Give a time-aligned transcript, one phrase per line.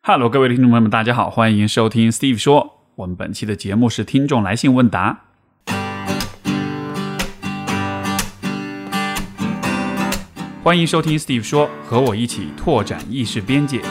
[0.00, 2.78] 哈喽各位听众朋友们，大家好，欢迎收听 Steve 说。
[2.94, 5.24] 我们本期的节目是听众来信问答。
[10.62, 13.82] 欢迎收听 Steve 说，和我一起拓展意识边界。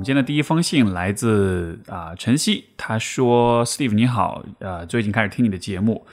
[0.00, 6.06] 们今天的第一封信来自啊、晨曦，他说：“Steve 你好，呃，最近开始听你的节目，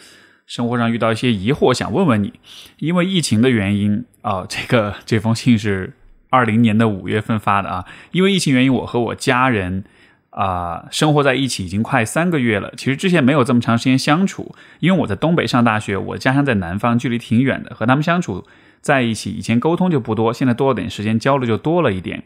[0.45, 2.33] 生活上遇到一些疑惑，想问问你，
[2.79, 5.93] 因为疫情的原因啊、这个这封信是
[6.29, 9.85] 二零年的五月份发的啊，因为疫情原因，我和我家人
[10.31, 12.73] 啊、生活在一起已经快三个月了。
[12.75, 18.45] 其实之前没有这么长时间相处，因为我在东北上大学，我家乡在南方，距离挺远的，和他们相处
[18.81, 22.25] 在一起，以前沟通就不多，现在多了点时间，交流就多了一点。”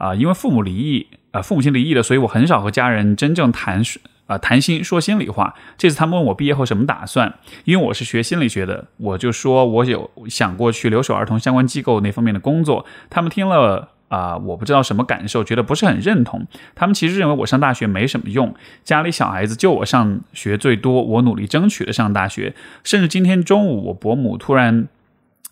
[0.00, 3.82] 啊、因为父母离异，啊，父母亲离异了，所以我很少和家人真正谈
[4.26, 5.54] 啊、谈心说心里话。
[5.76, 12.86] 这次他们问我毕业后什么打算，因为我是学心理学的，我就说我有想过去留守儿童相关机构那方面的工作。
[13.10, 16.44] 他们听了啊、我不知道什么感受，觉得不是很认同。
[16.74, 22.54] 他们其实认为我上大学没什么用，家里小孩子就我上学最多，我努力争取了上大学。
[22.82, 24.88] 甚至今天中午，我伯母突然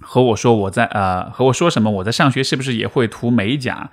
[0.00, 3.90] 和我说我在呃和我说什么我在上学是不是也会涂美甲？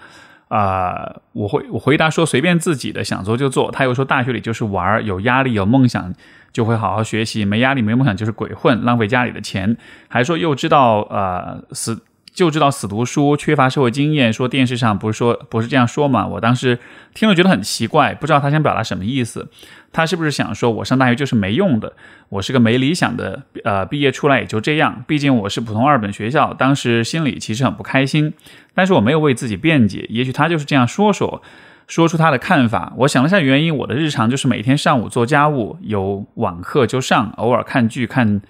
[0.55, 3.69] 啊、我会我回答说随便自己的，想做就做。
[3.71, 6.13] 他又说大学里就是玩儿，有压力有梦想
[6.53, 9.75] 就会好好学习，没压力没梦想就是鬼混，浪费家里的钱。
[10.07, 12.01] 还说又知道呃死
[12.35, 14.31] 就知道死读书，缺乏社会经验。
[14.31, 16.27] 说电视上不是说不是这样说嘛？
[16.27, 16.77] 我当时
[17.13, 19.47] 听了觉得很奇怪，不知道他想表达什么意思。
[19.93, 21.93] 他是不是想说我上大学就是没用的？
[22.27, 25.05] 我是个没理想的，呃，毕业出来也就这样。
[25.07, 28.33] 毕竟我是普通二本学校，当时心里其实很不开心，
[28.73, 30.05] 但是我没有为自己辩解。
[30.09, 31.41] 也许他就是这样说说，
[31.87, 32.91] 说出他的看法。
[32.97, 38.41] 我想了下原因，我的日常就是每天上午做家务，有网课就上，偶尔看剧看。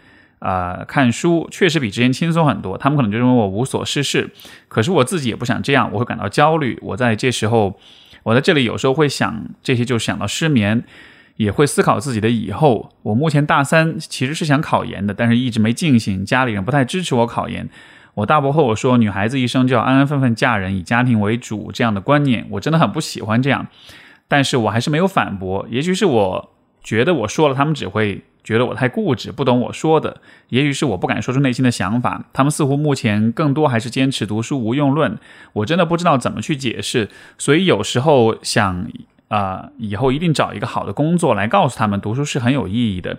[0.45, 2.77] 啊、看书确实比之前轻松很多。
[2.77, 4.29] 他们可能就认为我无所事事，
[4.67, 6.77] 可是我自己也不想这样，我会感到焦虑。
[6.81, 7.79] 我在这时候，
[8.23, 10.83] 我在这里有时候会想这些，就想到失眠。
[11.37, 12.93] 也会思考自己的以后。
[13.01, 17.67] 我目前大三，其实是想考研的，但是一直没进行，家里人不太支持我考研。
[18.13, 23.67] 我大伯和我说，女孩子一生就要安安分分嫁人，以家庭为主这样的观念，我真的很不喜欢这样。
[24.29, 25.67] 但是我还是没有反驳。
[25.69, 26.51] 也许是我
[26.81, 30.21] 觉得我说了，他们只会觉得我太固执，不懂我说的。
[30.47, 35.17] 也许是我不敢说出内心的想法，他们似乎目前更多还是坚持读书无用论。
[35.51, 38.87] 我真的不知道怎么去解释，所以有时候想。
[39.27, 43.17] 啊、以后一定找一个好的工作来告诉他们，读书是很有意义的。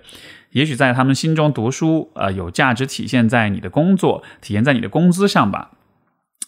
[0.53, 5.72] 也许在他们心中，读书呃有价值，体现在你的工作，体现在你的工资上吧。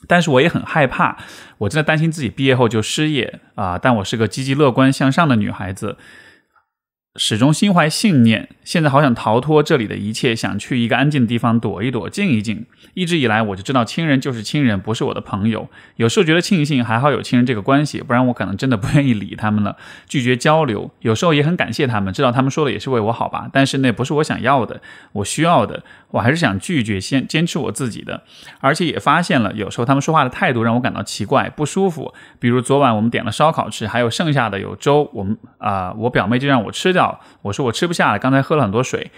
[0.06, 1.18] 但是我也很害怕，
[1.58, 5.98] 我真的担心自己毕业后就失业啊、但我是个积极乐观向上的女孩子，
[7.18, 8.48] 始终心怀信念。
[8.62, 12.64] 现在好想逃脱这里的一切，想去一个安静的地方躲一躲，静一静。
[12.94, 15.68] 一直以来我就知道亲人就是亲人，不是我的朋友。
[15.96, 19.76] 有时候觉得庆幸还好有亲人这个关系，不然我可能真的不愿意理他们了，
[20.06, 20.90] 拒绝交流。
[21.00, 24.80] 有时候也很感谢他们，知道他们说的也是为我好吧，但是那不是我想要的，
[25.12, 28.22] 我需要的，我还是想拒绝，先坚持我自己的。
[28.60, 32.12] 而且也发现了，有时候他们说话的态度让我感到奇怪、不舒服。
[32.38, 37.07] 比如昨晚我们点了烧烤吃，还有剩下的有粥，我们啊、我表妹就让我吃掉，
[37.42, 39.10] 我说我吃不下了，刚才喝了很多水。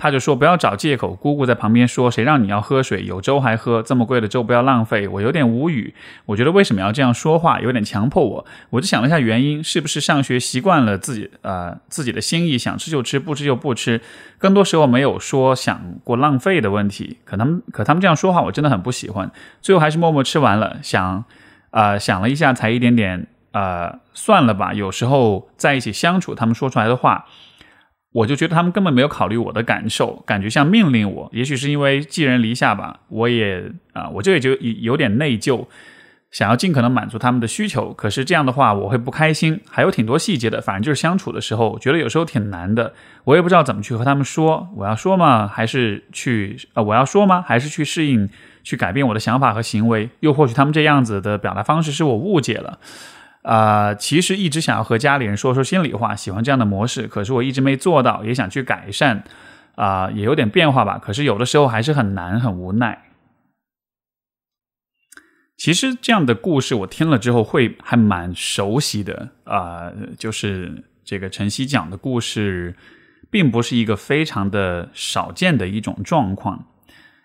[0.00, 5.08] 他就说不要找借口，姑姑在旁边说谁让你要喝水，有粥还喝，这么贵的粥不要浪费。
[5.08, 5.92] 我有点无语，
[6.24, 8.46] 我觉得为什么要这样说话，有点强迫我。
[8.70, 14.00] 我就想了一下原因，是不是上学习惯了自己呃自己的心意，想吃就吃，不吃就不吃，
[14.38, 17.18] 更多时候没有说想过浪费的问题。
[17.24, 19.28] 可他们可他们这样说话，我真的很不喜欢。
[19.60, 21.24] 最后还是默默吃完了，想
[21.72, 24.72] 呃想了一下，才一点点呃算了吧。
[24.72, 27.26] 有时候在一起相处，他们说出来的话。
[28.10, 31.28] 我就觉得他们根本没有考虑我的感受，感觉像命令我。
[31.30, 35.66] 也许是因为寄人篱下吧，我也啊、我这也就有点内疚，
[36.30, 37.92] 想要尽可能满足他们的需求。
[37.92, 39.60] 可是这样的话，我会不开心。
[39.70, 42.94] 还有挺多细节的，反正就是相处的时候，觉得有时候挺难的。
[43.24, 45.46] 我也不知道怎么去和他们说，我要说吗？
[45.46, 47.44] 还是去呃，我要说吗？
[47.46, 48.28] 还是去适应，
[48.64, 50.08] 去改变我的想法和行为？
[50.20, 52.78] 又或许他们这样子的表达方式是我误解了。
[53.48, 59.24] 啊、其实一直想要和家里人说说心里话，喜欢这样的模式，可是我一直没做到，也想去改善，
[59.74, 60.98] 啊、也有点变化吧。
[60.98, 63.06] 可是有的时候还是很难，很无奈。
[65.56, 72.76] 其实这样的故事我听了之后会还蛮熟悉的啊、就是这个晨曦讲的故事，
[73.30, 76.66] 并不是一个非常的少见的一种状况，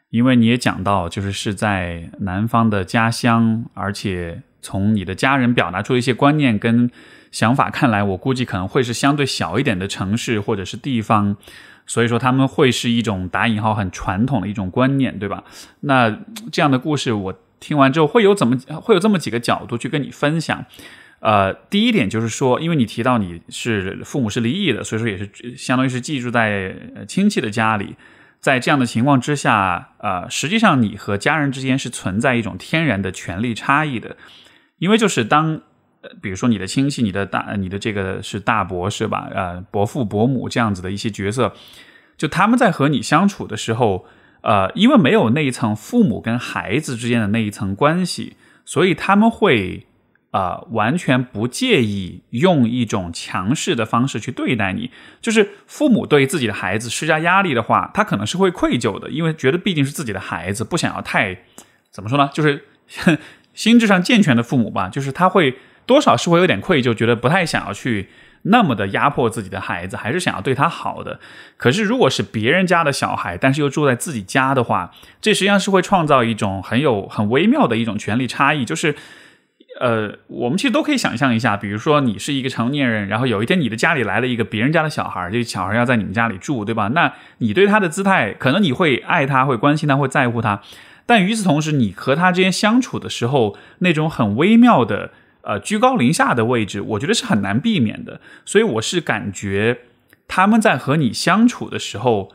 [0.10, 6.90] 因为你也讲到，就是是在南方的家乡，而且从你的家人表达出一些观念跟
[7.32, 11.36] 想法看来，我估计可能会是相对小一点的城市或者是地方，
[11.86, 15.44] 所以说他们会是一种打引号很传统的一种观念，对吧？
[15.82, 16.18] 那
[16.52, 20.66] 这样的故事我听完之后，会有怎么会有这么几个角度去跟你分享。
[21.20, 26.76] 呃，第一点就是说，因为你提到你是父母是离异的，所以说也是相当于是寄住在
[27.08, 27.96] 亲戚的家里，
[28.42, 34.18] 在这样的情况之下，呃，实际上你和家人之间是存在一种天然的权利差异的，
[34.84, 35.62] 因为就是当，
[36.22, 39.30] 比如说你的亲戚，你的大，你的这个是大伯是吧？
[39.34, 41.54] 呃，伯父伯母这样子的一些角色，
[42.18, 44.06] 就他们在和你相处的时候，
[44.42, 48.36] 呃，因为没有那一层父母跟孩子之间的那一层关系，
[48.66, 49.88] 所以他们会。
[50.34, 54.90] 啊，完全不介意用一种强势的方式去对待你。
[55.22, 61.38] 就是父母对自己的孩子施加压力的话，他可能是会愧疚的，因为觉得毕竟是自己的孩子，不想要太
[61.92, 62.28] 怎么说呢？
[62.34, 62.66] 就是
[63.54, 68.10] 心智上健全的父母吧，就是他会多少是会有点愧疚，觉得不太想要去
[68.44, 71.20] 那么的压迫自己的孩子，还是想要对他好的。
[71.58, 74.92] 可是如果是别人家的小孩，但是又住在自己家的话，
[75.22, 78.96] 这实际上是会创造一种很有很微妙的一种权利差异，就是。
[79.80, 86.90] 呃，我们其实都可以想象一下，比如说你是一个成年人，然后有一天你的家里来了一个别人家的小孩，这个小孩要在你们家里住，对吧？
[86.90, 90.62] 那你对他的姿态，可能你会爱他，会关心他，会在乎他，
[91.06, 95.12] 但与此同时，你和他之间相处的时候，那种很微妙的
[95.42, 98.22] 呃居高临下的位置，我觉得是很难避免的。
[98.46, 99.80] 所以我是感觉
[100.28, 102.32] 他们在和你相处的时候，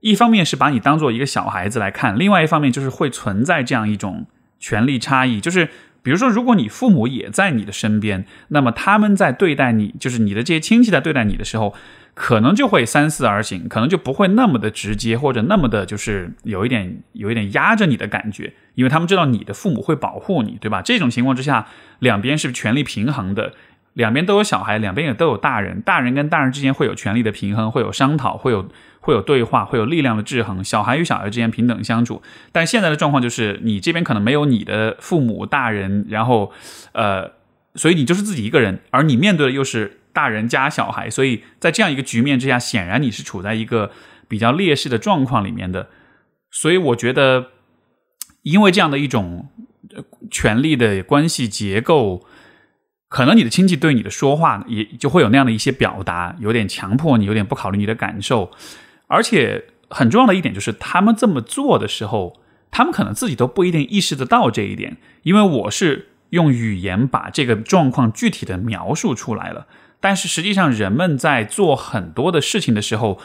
[0.00, 4.26] 一方面是把你当做一个小孩子来看，另外一方面就是会存在这样一种
[4.58, 5.68] 权力差异，就是。
[6.02, 11.74] 比如说，如果你父母也在你的身边，那么他们在对待你，就是你的这些亲戚在对待你的时候，
[12.16, 20.80] 可能就会三思而行，可能就不会那么的直接，或者那么的，就是有一点有一点压着你的感觉，因为他们知道你的父母会保护你，对吧？
[20.80, 21.68] 这种情况之下，
[21.98, 23.52] 两边是权力平衡的，
[23.92, 28.68] 两边都有小孩，两边也都有大人，大人跟大人之间会有权力的平衡，会有商讨，会有。
[28.98, 32.22] 会有对话，会有力量的制衡，小孩与小孩之间平等相处。
[32.50, 36.50] 但现在的状况就是，你这边可能没有你的父母大人，然后，
[36.90, 37.30] 呃，
[37.76, 43.90] 所以你就是自己一个人，而你面对的又是大人加小孩，所以在这样一个局面之下，显然你是处在一个
[44.26, 45.90] 比较劣势的状况里面的。
[46.50, 47.48] 所以我觉得，
[48.40, 49.50] 因为这样的一种
[50.30, 52.24] 权力的关系结构。
[53.08, 58.50] 可能你的亲戚对你的说话也就会有那样的一些表达，有点强迫你，有点不考虑你的感受。
[59.06, 62.40] 而且很重要的一点就是，他们这么做的时候，
[62.72, 64.96] 他们可能自己都不一定意识得到这一点。
[65.22, 69.68] 因为我是用语言把这个状况具体的描述出来了，
[70.00, 73.20] 但是实际上人们在做很多的事情的时候，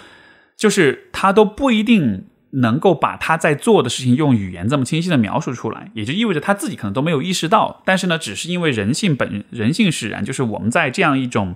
[0.56, 2.26] 就是他都不一定。
[2.54, 7.82] 能够把他在做的事情用语言这么清晰的描述出来，也就意味着他自己可能都没有意识到。
[7.86, 11.56] 但是呢，只是因为人性本人性使然，就是我们在这样一种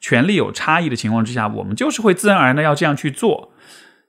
[0.00, 3.52] 权力有差异的情况之下，我们就是会自然而然的要这样去做。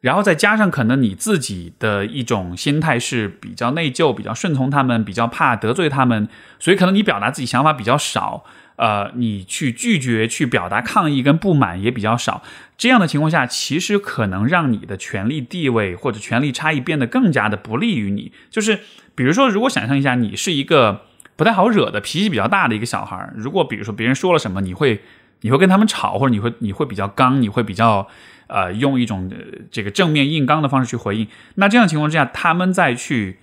[0.01, 6.27] 然后再加上可能你自己的一种心态是比较内疚、比较顺从他们、比较怕得罪他们，
[6.57, 8.43] 所以可能你表达自己想法比较少。
[8.75, 12.41] 呃，你去拒绝、去表达抗议跟不满也比较少，
[12.75, 18.31] 这样的情况下，其实可能让你的权力地位或者权力差异变得更加的不利于你。
[18.49, 18.79] 就是
[19.13, 21.03] 比如说，如果想象一下，你是一个
[21.35, 25.01] 不太好惹的、脾气比较大的一个小孩，如果比如说别人说了什么，你会
[25.41, 28.07] 你会跟他们吵，或者你会你会比较刚，你会比较
[28.47, 29.31] 呃用一种
[29.71, 31.27] 这个正面硬刚的方式去回应。
[31.55, 33.37] 那这样情况之下，他们再去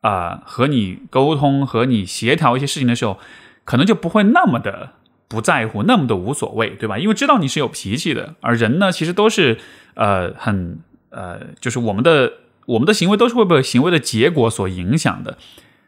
[0.00, 3.18] 啊和你沟通、和你协调一些事情的时候。
[3.64, 4.90] 可能就不会那么的
[5.26, 6.98] 不在乎，那么的无所谓，对吧？
[6.98, 9.58] 因为知道你是有脾气的，而人呢，其实都是
[9.94, 10.78] 呃很
[11.10, 12.32] 呃，就是我们的
[12.66, 15.38] 我们的行为都是会被行为的结果所影响的。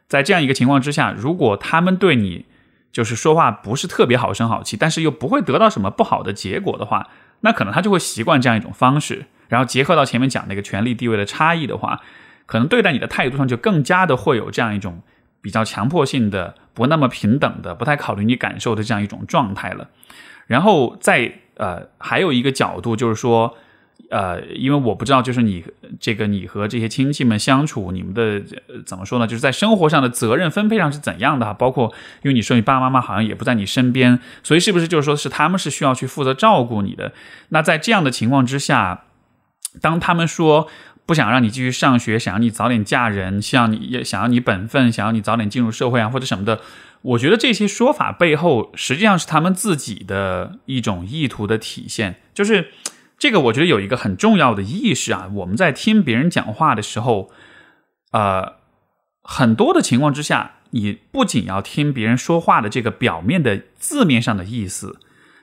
[0.08, 2.46] 在这样一个情况之下，如果他们对你
[2.92, 7.08] 就是说话不是特别好声好气，但是又不会得到什么不好的结果的话，
[7.40, 9.26] 那可能他就会习惯这样一种方式。
[9.48, 12.00] 然后结合到前面讲那个权力地位的差异的话，
[12.46, 15.02] 可能对待你的态度上就更加的会有这样一种。
[15.46, 19.88] 比较强迫性的、不那么平等的、不太考虑你感受的这样一种状态了。
[20.48, 23.56] 然后在呃，还有一个角度就是说，
[24.10, 25.64] 呃，因为我不知道，就是你
[26.00, 28.42] 这个你和这些亲戚们相处，你们的
[28.84, 29.26] 怎么说呢？
[29.28, 31.54] 就是在生活上的责任分配上是怎样的？
[31.54, 37.12] 包括因为你说你爸爸妈妈好像也不在你身边，所以是不是就是说是他们是需要去负责照顾你的？
[37.50, 39.04] 那在这样的情况之下，
[39.80, 40.66] 当他们说。
[41.06, 46.60] 不想让你继续上学，想让你早点嫁人，像你也想要你本分，想要你早点进入社会啊，或者什么的。
[47.02, 52.16] 我觉得这些说法背后，实际上是他们自己的一种意图的体现。
[52.34, 52.72] 就是
[53.16, 57.30] 这个，我觉得有一个很重要的意识啊，我们在听别人讲话的时候，
[58.10, 58.54] 呃，
[59.22, 64.98] 很多的情况之下，你不仅要听别人说话的这个表面的字面上的意思。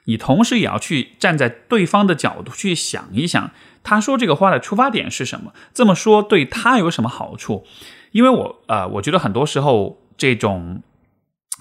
[0.05, 3.51] 你同时也要去站在对方的角度去想一想，
[3.83, 5.53] 他说这个话的出发点是什么？
[5.73, 7.65] 这么说对他有什么好处？
[8.11, 10.81] 因为我呃，我觉得很多时候这种，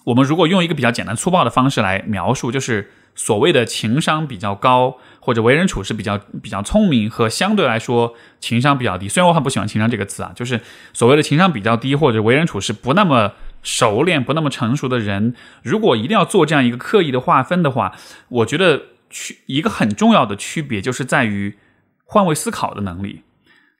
[0.04, 9.08] 我们如果用一个比较简单粗暴的方式来描述，就是所谓的情商比较高，或者为人处事比较比较聪明，和相对来说情商比较低。
[9.08, 10.60] 虽然我很不喜欢情商这个词啊，就是
[10.92, 13.32] 所谓的情商比较低，或者为人处事不那么。
[13.62, 17.94] 熟练不那么成熟的人，如果一定要做这样一个刻意的划分的话，
[18.28, 21.56] 我觉得区一个很重要的区别就是在于
[22.04, 23.22] 换位思考的能力。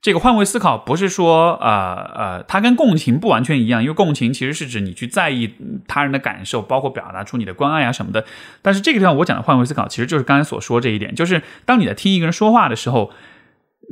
[0.01, 5.55] 这个换位思考不是说呃呃，它跟共情不完全一样，因为共情其实是指你去在意
[5.87, 8.25] 他人的感受，包括表达出你的关爱啊什么的。
[8.63, 13.11] 但是这个地方我讲的换位思考，其实就是刚才所说这一点，就是当你在听一个人说话的时候。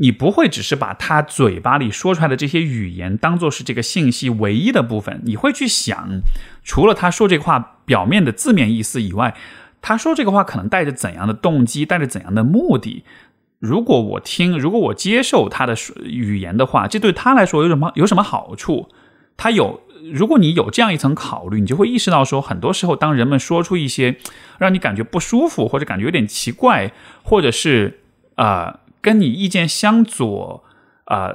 [0.02, 6.22] 你不会只是把他嘴巴里说出来的这些语言当做是这个信息唯一的部分，你会去想，
[6.64, 9.36] 除了他说这个话表面的字面意思以外，
[9.82, 13.04] 他说这个话可能带着怎样的动机，带着怎样的目的？
[13.58, 18.88] 如果我听，如果我接受他的语言的话，这对他来说有什么有什么好处？
[19.36, 19.82] 他有，
[20.14, 24.16] 如果你有这样一层考虑，你就会意识到说，很多时候当人们说出一些
[24.58, 26.90] 让你感觉不舒服，或者感觉有点奇怪，
[27.22, 28.00] 或者是
[28.36, 28.80] 啊。
[29.00, 30.64] 跟你意见相左，
[31.04, 31.32] 啊，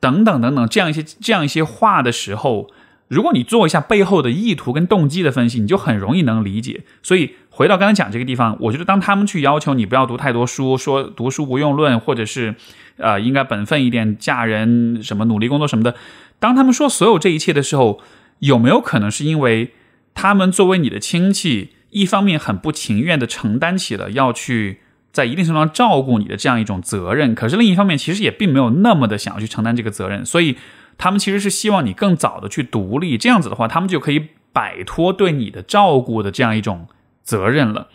[0.00, 2.70] 等等等等，这样一些这样一些话的时候，
[3.08, 6.84] 如果你做一下背后的意图跟动机的分析，你就很容易能理解。
[7.02, 12.54] 所以回到刚才讲这个地方，我觉得当他们去要求你不要读太多书，说读书无用论，或者是
[12.98, 15.94] 呃应该本分一点，嫁人什么努力工作什么的，
[16.38, 18.00] 当他们说所有这一切的时候，
[18.40, 19.72] 有没有可能是因为
[20.12, 24.80] 他们作为你的亲戚，一方面很不情愿的承担起了要去。
[25.16, 30.56] 在一定程度上照顾你的这样一种责任，可是另一方面，其实也并没有那么的想要去承担这个责任，所以
[30.98, 36.86] 他们其实是希望你更早的去独立，这样子的话，他们就可以摆脱对你的照顾的这样一种
[37.22, 37.88] 责任了。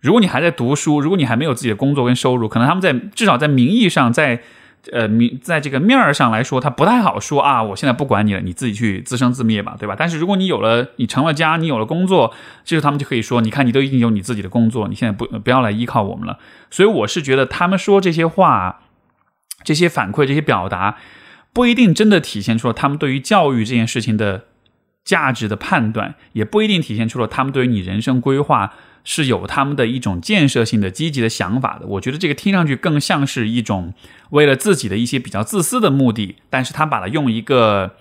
[0.00, 4.42] 如果你还在读书，如果你还没有自己的工作跟收入，可能他们在至少在名义上在。
[4.92, 7.62] 呃，明在这个面儿上来说，他不太好说啊。
[7.62, 9.94] 我现在不管你了，你自己去自生自灭吧，对吧？
[9.98, 12.32] 但是如果你有了，你成了家，你有了工作，
[12.64, 16.38] 这时他们就可以说，你看你都已经有你自己的工作，你现在不不要来依靠我们了。
[16.70, 18.80] 所以我是觉得他们说这些话，
[19.62, 20.96] 这些反馈，这些表达，
[21.52, 24.44] 不一定真的体现出了他们对于教育这件事情的
[25.04, 28.72] 价值的判断，也不一定体现出了他们对于你人生规划。
[29.04, 31.86] 是有他们的一种建设性的、积极的想法的。
[31.86, 33.94] 我觉得这个听上去更像是一种
[34.30, 37.96] 为了自己的一些比较自私的目的，但是他把它用一个，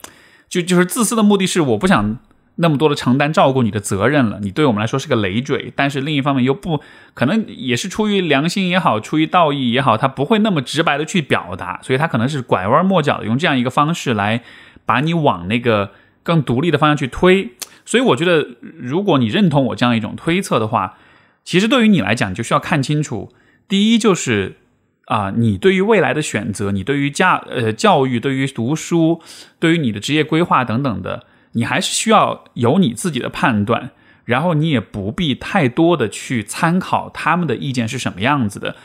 [0.47, 2.17] 就就是自私的目的是我不想
[2.55, 5.71] 那么多的承担照顾你的责任了，你对我们来说是个累赘。
[5.75, 6.81] 但是另一方面又不
[7.13, 14.43] 可能，也是出于良心也好，出于道义也好，他不会那么直白的去表达，所以他可能是拐弯抹角的用这样一个方式来
[14.85, 15.91] 把你往那个
[16.23, 17.53] 更独立的方向去推。
[17.89, 20.99] 所以我觉得，如果你认同我这样一种推测的话，
[21.43, 23.33] 其实对于你来讲，就需要看清楚。
[23.67, 24.57] 第一就是
[25.05, 29.23] 啊，你对于未来的选择，你对于教呃教育，对于读书，
[29.57, 33.89] 对于你的职业规划等等的，你还是需要有你自己的判断。
[34.25, 38.75] 然后你也不必太多的去参考他们的意见是什么样子的，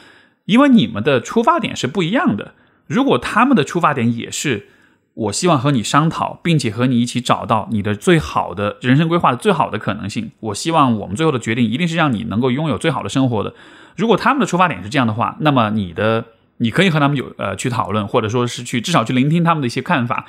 [0.47, 2.55] 因为你们的出发点是不一样的。
[2.87, 4.69] 如果他们的出发点也是。
[5.15, 10.33] 我希望和你商讨，并且和你一起找到你的最好的人生规划的最好的可能性。
[10.41, 13.55] 我希望我们最后的决定一定是让你能够拥有最好的生活的。
[13.97, 16.25] 如果他们的出发点是这样的话，那么你的
[16.57, 20.27] 你可以和他们有呃去讨论，或者说是去至少去聆听他们的一些看法。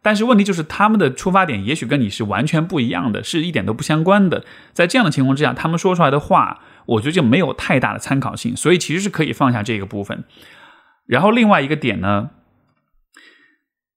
[0.00, 4.44] 但是问题就是他们的出发点也许跟你是完全不一样的，是一点都不相关的。
[4.72, 10.22] 在这样的情况之下，他们说出来的话，我觉得就没有太大的参考性，所以其实是可以放下这个部分。
[11.06, 12.30] 然后另外一个点呢？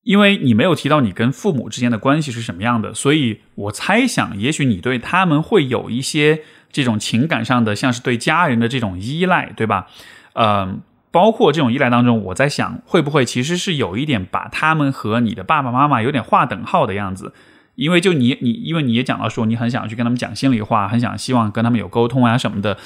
[0.03, 6.41] 因为你没有提到你跟父母之间的关系是什么样的，所以我猜想，也许你对他们会有一些
[6.71, 9.87] 这种情感上的，像是对家人的这种依赖，对吧？
[10.33, 10.81] 嗯，
[11.11, 17.33] 包括这种依赖当中，我在想，会不会其实是有一点把他们和你的爸爸妈妈有点划等号的样子？
[17.75, 22.77] 因为就你你，因为你也讲到说，你很想去跟他们讲心里话，很想希望跟他们有沟通啊什么的。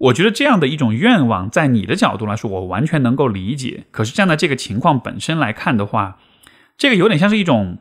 [0.00, 3.84] 我觉得这样的一种愿望，在你的角度来说，我完全能够理解。
[3.90, 6.18] 可是站在这个情况本身来看的话，
[6.78, 7.76] 这个有点像是一种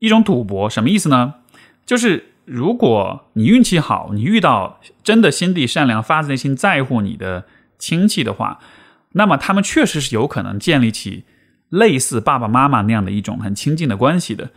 [0.00, 0.68] 一种赌博。
[0.68, 1.36] 什么意思呢？
[1.86, 7.46] 就是如果你运气好，你遇到真的心地善良、发自内心在乎你的
[7.78, 8.60] 亲戚的话，
[9.12, 11.24] 那么他们确实是有可能建立起
[11.70, 14.50] 类似爸爸妈妈那样的一种很亲近的关系的。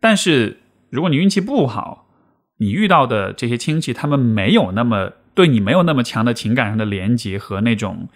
[0.00, 0.58] 但是
[0.90, 2.08] 如果你运气不好，
[2.56, 5.12] 你遇到的这些亲戚，他们没有那么。
[5.38, 8.08] 对你没有那么强的情感上的连接和那种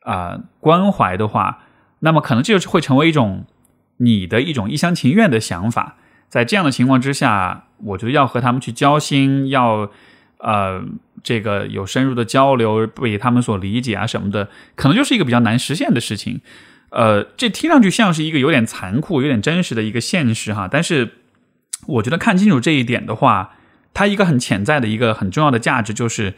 [0.00, 1.60] 啊关怀的话，
[2.00, 3.46] 那么可能这就是会成为一种
[3.96, 5.96] 你的一种一厢情愿的想法。
[6.28, 9.90] 在这样的情况之下，我觉得要和他们去交心，要
[10.36, 10.84] 呃，
[11.22, 16.42] 这个有深入的交流，被他们所理解啊什么的，可能就是一个比较难实现的事情。
[16.90, 20.68] 呃，这听上去像是一个有点残酷、有点真实的一个现实哈。
[20.70, 21.14] 但是，
[21.86, 23.54] 我觉得看清楚这一点的话，
[23.94, 26.34] 它一个很潜在的一个很重要的价值就是，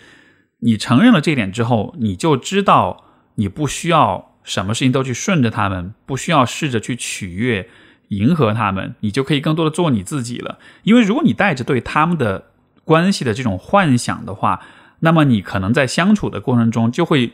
[0.61, 3.05] 你承认了这一点之后，你就知道
[3.37, 7.69] 你不需要什么事情都去顺着他们，不需要试着去取悦、
[8.09, 10.59] 迎合他们，你就可以更多的做你自己了。
[10.83, 12.47] 因为如果你带着对他们的
[12.85, 14.61] 关系的这种幻想的话，
[15.01, 17.31] 那么你可能在相处的过程中就会，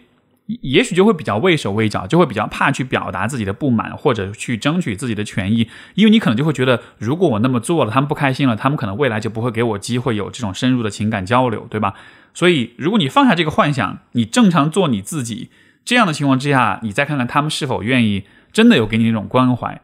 [0.46, 11.94] 也许就会比较畏手畏脚，就会比较怕去表达自己的不满或者去争取自己的权益，因为你可能就会觉得，如果我那么做了，他们不开心了，他们可能未来就不会给我机会有这种深入的情感交流，对吧？
[12.34, 15.48] 所以，如果你放下这个幻想，你正常做你自己，
[15.84, 19.80] 这样的情况之下，你再看看他们是否愿意真的有给你那种关怀，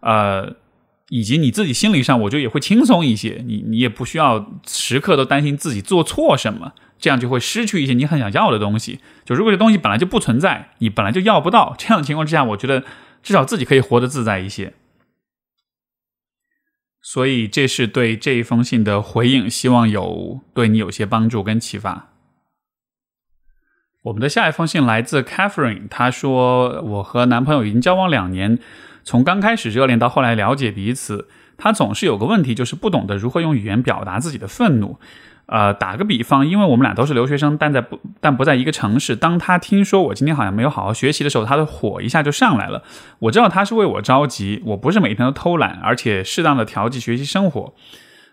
[0.00, 0.56] 呃。
[1.12, 3.42] 以及你自己心理上，我觉得也会轻松一些。
[3.44, 9.00] 你你也不需要时刻都担心自己做错什么，这样就会失去一些你很想要的东西。
[9.24, 12.84] 就如果这东西本来就不存在，你本来就要不到，这样的情况之下，我觉得
[13.24, 14.72] 至少自己可以活得自在一些。
[17.12, 22.10] 所以这是对这一封信的回应，希望有对你有些帮助跟启发。
[24.02, 28.60] 我们的下一封信来自 Catherine，她说：“我和男朋友已经交往两年。”
[29.02, 31.26] 从刚开始热恋到后来了解彼此，
[31.56, 35.00] 他总是有个问题，就是不懂得如何用语言表达自己的愤怒。
[35.52, 39.16] 呃，打个比方，因为我们俩都是留学生，但在不但不在一个城市。
[39.16, 42.84] 当他听说我今天好像没有好好学习的时候，他的火一下就上来了。
[43.18, 47.74] 我知道他是为我着急，我不是每天都偷懒，而且适当的调剂学习生活。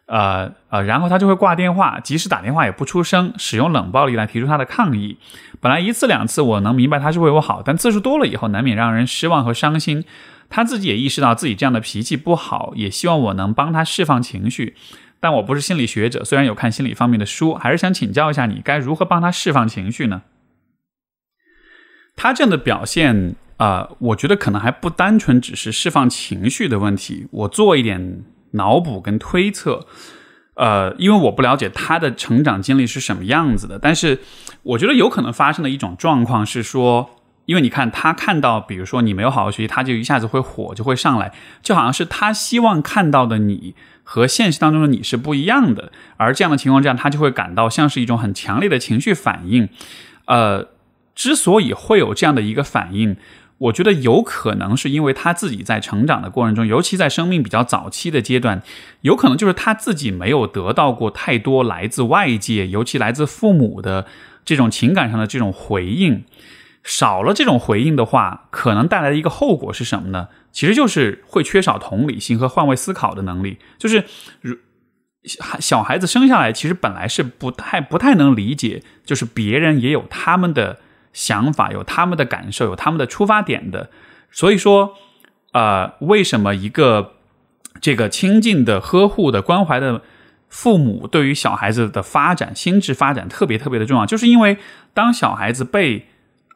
[0.06, 5.18] 呃呃，然后他就会挂电话，即使打电话也不出声，使用冷暴力来提出他的抗议。
[5.60, 10.06] 本来一次两次我能明白他是为我好，但次数多了以后，难免让人失望和伤心。
[10.50, 14.76] 他自己也意识到自己这样的脾气不好，也希望我能帮他释放情绪。
[15.20, 20.22] 但我不是心理学者，虽然有看心理方面的书，还是想请教一下你，该如何帮他释放情绪呢？
[22.16, 27.28] 他这样的表现啊，我觉得可能还不单纯只是释放情绪的问题。
[27.32, 29.86] 我做一点脑补跟推测，
[30.56, 34.20] 呃，因为我不了解他的成长经历是什么样子的，但是
[34.64, 37.12] 我觉得有可能发生的一种状况是说。
[37.48, 41.32] 因为你看，他看到，比如说你没有好好学习，他就一下子会火，就会上来，
[41.64, 43.74] 就好像是他希望看到的你
[44.10, 49.68] 和现实当中的你是不一样的，而这样的情况，这样他就会感到像是一种很强烈的情绪反应。
[50.28, 50.70] 呃，
[51.14, 53.18] 之所以会有这样的一个反应，
[53.58, 58.64] 我觉得有可能是因为他自己在成长的过程中，尤其在生命比较早期的阶段，
[59.02, 64.06] 有可能就是他自己没有得到过太多来自外界，尤其来自父母的
[64.46, 66.24] 这种情感上的这种回应。
[66.90, 70.30] 少了这种回应的话，可能带来的一个后果是什么呢？
[70.54, 73.58] 其实就是会缺少同理心和换位思考的能力。
[73.78, 74.06] 就是
[74.40, 74.56] 如
[75.60, 80.80] 小孩子生下来，其实本来是不太不太能理解，就是别人也有他们的
[81.12, 83.90] 想法，有他们的感受，有他们的出发点的。
[84.32, 84.94] 所以说，
[85.52, 87.16] 呃，为什么一个
[87.82, 90.02] 这个亲近的、呵护的、关怀的
[90.48, 94.06] 父母，对于小孩子的发展、心智发展特别特别的重要？
[94.06, 94.58] 就是因为
[94.94, 96.08] 当小孩子被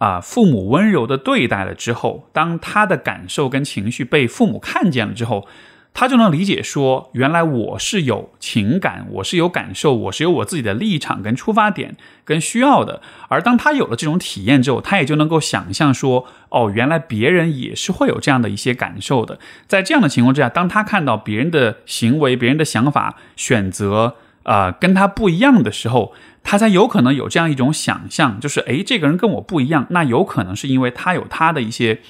[0.02, 5.48] 啊，父母温柔的对待了之后，当他的感受跟情绪被父母看见了之后，
[5.94, 13.00] 他就能理解说，原来我是有情感，我是有感受，我是有我自己的立场跟出发点跟需要的。
[13.28, 19.38] 而当他有了这种体验之后，他也就能够想象说，哦，原来别人也是会有这样的一些感受的。
[19.68, 32.01] 在这样的情况之下，当他看到别人的行为、别人的想法、选择啊跟他不一样的时候，他才有可能有这样一种想象，就是诶，这个人跟我不一样，那有可能是因为他有他的一些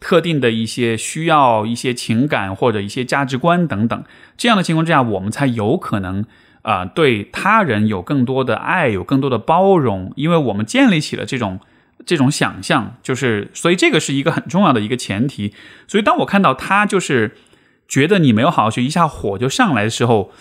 [0.00, 4.04] 特定的一些需要、一些情感或者一些价值观等等。
[4.36, 6.24] 这样的情况之下，我们才有可能
[6.62, 11.60] 啊，对他人有更多的爱，有更多的包容，因为我们建立起了这种
[12.04, 15.54] 这种想象，就是所以这个是一个很重要的一个前提。
[15.86, 17.36] 所以当我看到他就是
[17.86, 20.32] 觉得你没有好好学，一下火就上来的时候。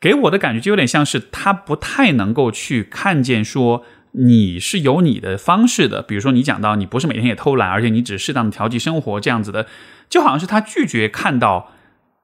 [0.00, 9.66] 给我的感觉就有点像是他不太能够去看见说你是有你的方式的，比如说你讲到你不是每天也偷懒，而且你只适当的调剂生活这样子的，
[10.08, 11.72] 就好像是他拒绝看到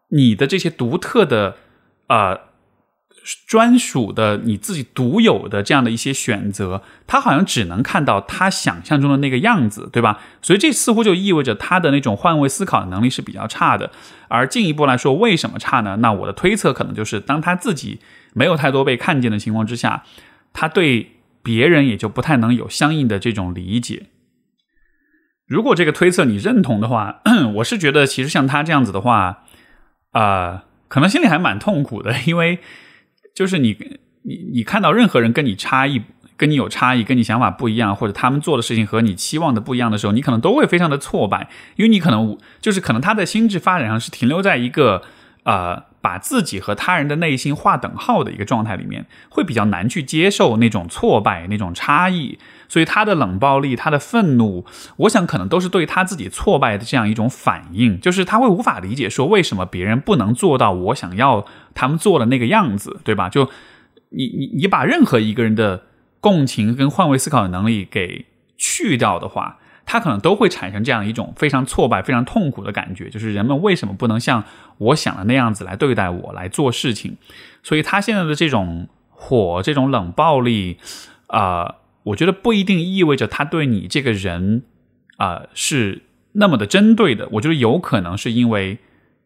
[0.09, 1.57] 你的这些独特的
[2.09, 2.52] 呃。
[3.47, 10.21] 专属的你自己独有的这样的一些选择，他好像只能看到他想象中的那个样子，对吧？
[10.43, 13.91] 所以这似乎就意味着他的那种换位思考的能力是比较差的。
[14.29, 15.99] 而进一步来说，为什么差呢？
[15.99, 18.01] 那我的推测可能就是，当他自己
[18.35, 20.03] 没有太多被看见的情况之下，
[20.53, 21.13] 他对
[21.45, 24.07] 别人也就不太能有相应的这种理解。
[25.47, 27.21] 如果这个推测你认同的话，
[27.57, 29.45] 我是觉得其实像他这样子的话，
[30.11, 32.59] 啊，可能心里还蛮痛苦的，因为。
[33.35, 33.77] 就是你，
[34.23, 36.03] 你你看到任何人跟你差异。
[36.35, 45.03] 跟你有差异，跟你想法不一样，或者他们做的事情和你期望的不一样的时候，你可能都会非常的挫败，因为你可能就是可能他的心智发展上是停留在一个
[45.45, 52.39] 呃把自己和他人的内心划等号的一个状态里面，会比较难去接受那种挫败、那种差异，
[52.69, 63.31] 所以他的冷暴力、他的愤怒，我想可能都是对他自己挫败的这样一种反应，就是他会无法理解说为什么别人不能做到我想要他们做的那个样子，对吧？
[63.31, 63.49] 就
[64.11, 65.85] 你你你把任何一个人的。
[66.23, 74.45] 共情跟换位思考的能力给去掉的话，他可能都会产生这样一种非常挫败、非常痛苦的感觉，就是人们为什么不能像
[74.79, 77.17] 我想的那样子来对待我、来做事情？
[77.63, 80.79] 所以他现在的这种火、这种冷暴力，
[81.27, 84.63] 啊，我觉得不一定意味着他对你这个人
[85.17, 87.29] 啊是那么的针对的。
[87.33, 88.79] 我觉得有可能是因为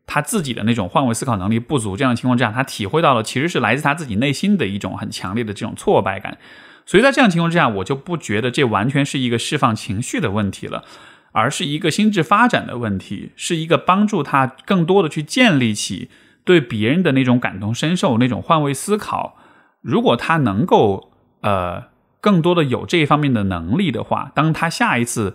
[0.07, 6.39] 他自己的那种换位思考能力不足，这样的情况之下，他体会到了其实是来自他自己内心的一种很强烈的这种挫败感。
[6.87, 10.85] 所以在这样情况之下，我就不觉得这完全是一个释放情绪的问题了，
[11.33, 16.09] 而是一个心智发展的问题，是一个帮助他更多的去建立起
[16.45, 19.37] 对别人的那种感同身受、那种换位思考。
[19.83, 21.87] 如果他能够呃
[22.21, 25.35] 更多的有这一方面的能力的话，当他下一次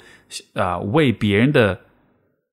[0.53, 1.81] 呃为别人的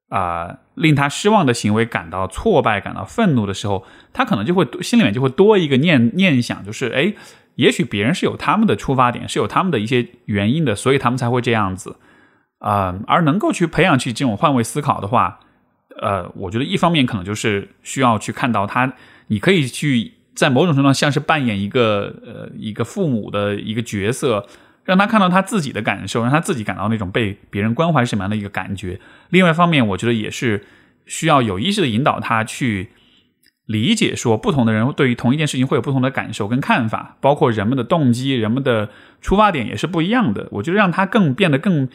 [0.09, 7.15] 啊令他失望的行为感到挫败、感到愤怒的时候，他可能就会心里面就会多一个念念想，就是哎。
[7.59, 11.97] 也许别人是有他们的出发点，是有他们的一些原因的，所以他们才会这样子
[12.61, 12.97] 啊。
[13.09, 15.40] 而能够去培养起这种换位思考的话，
[16.01, 18.92] 呃，我觉得一方面可能就是需要去看到他，
[19.27, 24.47] 你可以去在某种程度上像是扮演一个呃一个父母的一个角色，
[24.85, 29.01] 让他看到他自己的感受，让他自己感到那种被别人关怀什么样的一个感觉。
[29.31, 30.64] 另外一方面，我觉得也是
[31.07, 32.90] 需要有意识的引导他去。
[33.69, 38.89] 理解说，不同的人对于同一件事情会有不同的感受跟看法，包括人们的动机、人们的
[39.21, 40.49] 出发点也是不一样的。
[40.53, 41.87] 我觉得让他更变得更，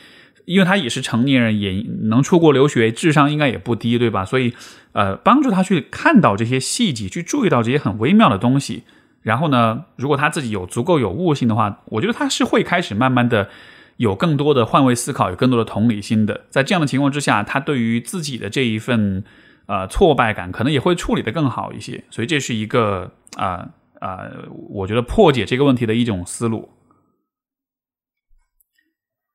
[0.45, 4.23] 因为他也是成年人，也能出国留学，智商应该也不低，对吧？
[4.23, 4.53] 所以，
[4.91, 8.83] 呃，帮助他去看到这些细节，去注意到这些很微妙的东西。
[9.23, 13.49] 然后呢，如果他自己有足够有悟性的话，我觉得他是会开始慢慢的
[13.97, 16.41] 有更多的换位思考，有更多的同理心的。
[16.51, 19.23] 在这样的情况之下，他对于自己的这一份。
[19.65, 24.29] 呃，挫败感可能也会处理的更好一些，所以这是一个啊啊，
[24.69, 26.69] 我觉得破解这个问题的一种思路。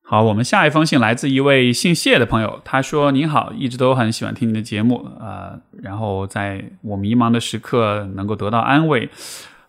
[0.03, 9.11] 好，我们下一封信来自一位姓谢的朋友，他说：“您好，一直都很喜欢听你的节目呃，然后在我迷茫的时刻能够得到安慰。”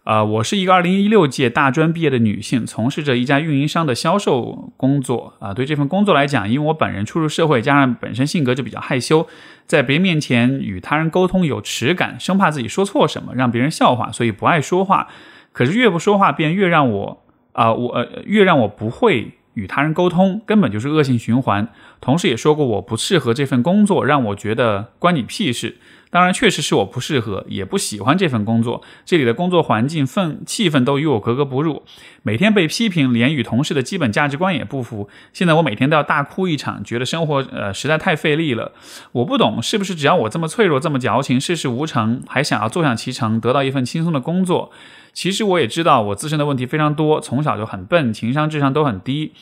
[0.09, 5.35] 啊，我是一个二零一六届大专毕业的女性，从事着一家运营商的销售工作。
[5.37, 9.27] 啊，对这份工作来讲，因为我本人初入社会，加上本身性格就比较害羞，
[9.67, 15.09] 在别人面前与他人沟通有耻感，生怕自己说错什么，让别人笑话，所以不爱说话。
[15.51, 21.67] 可是越不说话，便越让我啊，我，越让我不会与他人沟通，根本就是恶性循环。
[22.01, 25.77] 同事也说过，我不适合这份工作，让我觉得关你屁事。
[26.11, 28.81] 当然，确实是我不适合，也不喜欢这份工作。
[29.05, 31.83] 这里的工作环境、氛气氛都与我格格不入。
[32.23, 35.07] 每天被批评，连与同事的基本价值观也不符。
[35.33, 38.71] 现在我每天都要大哭一场，觉得生活呃实在太费力了。
[39.11, 44.71] 我不懂，是不是只要我这么脆弱、这么矫情、世事无成，还想要坐享其成，得到一份轻松的工作？
[45.13, 49.33] 其实我也知道，我自身的问题非常多，从小就很笨，情商、智商都很低，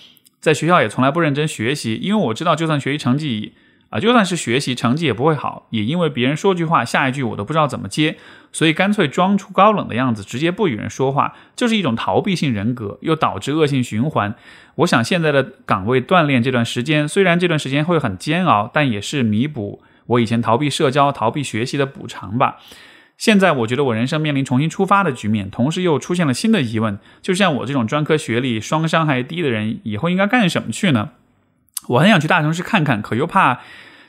[0.41, 3.53] 在学校也从来不认真学习，因为我知道，就算学习成绩。
[3.89, 8.17] 啊，就算是学习成绩也不会好，也因为别人说句话，下一句我都不知道怎么接，
[8.51, 14.35] 所以干脆装出高冷的样子，直接不与人说话，就是一种逃避性人格，又导致恶性循环。
[14.75, 22.57] 我想现在的岗位锻炼这段时间，虽然这段时间会很煎熬，但也是弥补我以前逃避社交、逃避学习的补偿吧。
[23.17, 31.11] 现在我觉得我人生面临重新出发的局面，同时又出现了新的疑问：就像我这种专科学历、双商还低的人，以后应该干什么去呢？
[31.87, 33.59] 我很想去大城市看看，可又怕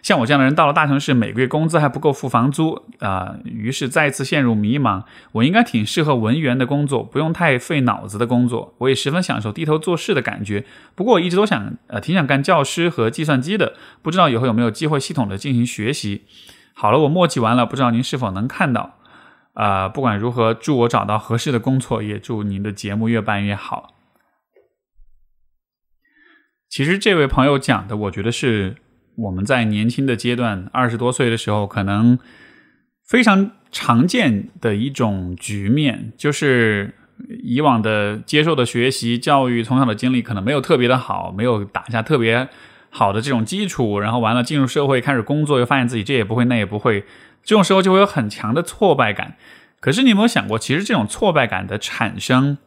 [0.02, 5.02] 像我这样的人到了大城市，每个月工资还不够付房租啊，于是再次陷入迷茫。
[5.32, 8.74] 我应该挺适合文员的工作，不用太费脑子的工作。
[8.78, 10.64] 我也十分享受低头做事的感觉。
[10.94, 13.74] 不过我一直都想，呃，挺想干教师和计算机的。
[14.02, 16.24] 不知道以后有没有机会系统的进行学习。
[16.72, 18.94] 好了，我墨迹完了，不知道您是否能看到？
[19.54, 23.97] 啊，不管如何，祝我找到合适的工作，也祝您的节目越办越好。
[26.68, 28.76] 其实这位朋友讲的，我觉得是
[29.16, 32.18] 我们在年轻的阶段，二十多岁的时候，可能
[33.06, 36.94] 非常常见的一种局面，就是
[37.42, 42.48] 以往的接受的学习教育，从小的经历可能没有特别的好，没有打下特别
[42.90, 47.00] 好的这种基础，然后完了进入社会开始工作，又发现自己这也不会那也不会，
[47.42, 49.36] 这种时候就会有很强的挫败感。
[49.80, 52.58] 可是你有没有想过，其实这种挫败感的产生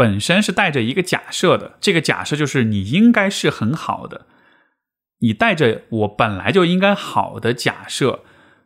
[0.00, 4.24] 本身是带着一个假设的，这个假设就是你应该是很好的，
[5.18, 8.20] 你带着我本来就应该好的假设，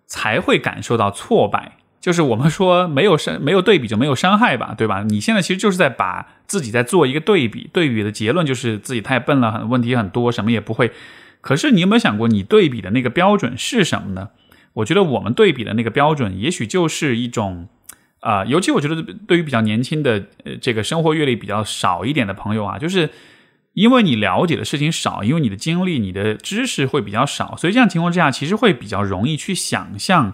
[0.06, 1.78] 才会感受到挫败。
[2.00, 5.02] 就是我们说没有伤没有对比就没有伤害吧，对吧？
[5.02, 10.92] 你现在其实就是在把自己在做一个对比，对比的结论就是自己太笨了，问题很多，什么也不会。
[11.40, 14.28] 可是你有没有想过，你对比的那个标准是什么呢？
[14.74, 17.68] 我觉得我们对比的那个标准，也许就是一种
[18.24, 23.10] 啊，尤其我觉得对于比较年轻的呃这个生活阅历比较少一点的朋友啊，就是
[23.74, 30.32] 因为你了解的事情少，因为你的经历、你的知识会比较少，所以这样情况之下，其实会比较容易去想象。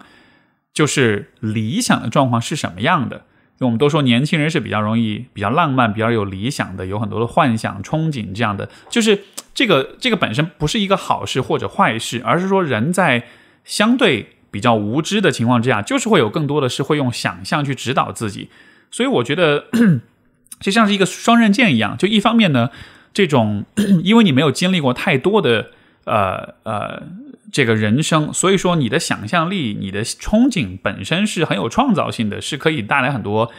[0.73, 3.17] 就是理想的状况是什么样的？
[3.17, 3.23] 因
[3.59, 8.69] 为我们都说年轻人是比较容易、比较浪漫、比较有理想的，有很多的幻想、憧憬这样的。
[8.89, 9.21] 就是
[9.53, 13.27] 这个这个本身不是一个好事或者坏事，而是说人在
[13.65, 18.49] 相对比较无知的情况之下，就是会有更多的是会用想象去指导自己。
[18.91, 19.65] 所以我觉得
[20.59, 22.69] 就像是一个双刃剑一样，就一方面呢，
[23.13, 23.65] 这种
[24.03, 25.71] 因为你没有经历过太多的
[26.05, 27.03] 呃呃。
[27.51, 33.51] 这个人生，所以说你的想象力、你的憧憬本身是很有创造性的，是可以带来很多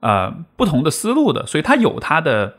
[0.00, 1.46] 呃不同的思路的。
[1.46, 2.58] 所以它有它的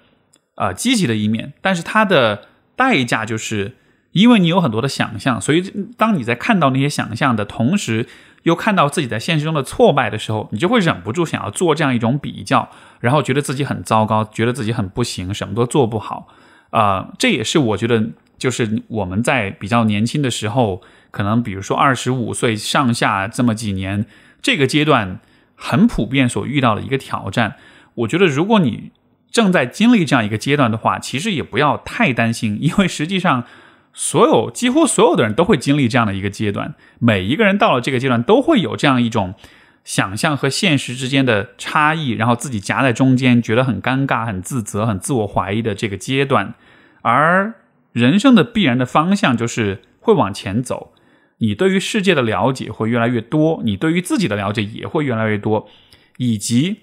[0.55, 3.75] 呃积极的一面，但是它的代价就是
[4.17, 5.61] 因为你有很多的想象，所以
[5.97, 8.07] 当你在看到那些想象的同时，
[8.43, 16.27] 又看到自己在现实中的挫败的时候，你就会忍不住想要做这样一种比较，然后觉得自己很糟糕，觉得自己很不行，什么都做不好
[16.71, 17.09] 啊。
[17.17, 18.09] 这也是我觉得。
[18.39, 24.05] 就是我们在比较年轻的时候，可能比如说二十五岁上下这么几年，
[24.43, 25.19] 这个阶段
[25.55, 27.55] 很普遍所遇到的一个挑战。
[27.95, 28.91] 我觉得，如果你
[29.31, 33.45] 正在经历这样一个阶段的话，其实也不要太担心，因为实际上
[33.97, 36.75] 所有几乎所有的人都会经历这样的一个阶段。
[36.99, 39.33] 每一个人到了这个阶段，都会有这样一种
[39.83, 46.53] 想象和现实之间的差异，然后自己夹在中间，觉得很尴尬、很自责、很自我怀疑的这个阶段，
[47.01, 47.55] 而。
[47.93, 50.93] 人生的必然的方向就是会往前走，
[51.39, 55.67] 你对于世界的了解会越来越多，你对于自己的了解也会越来越多，
[56.17, 56.81] 以及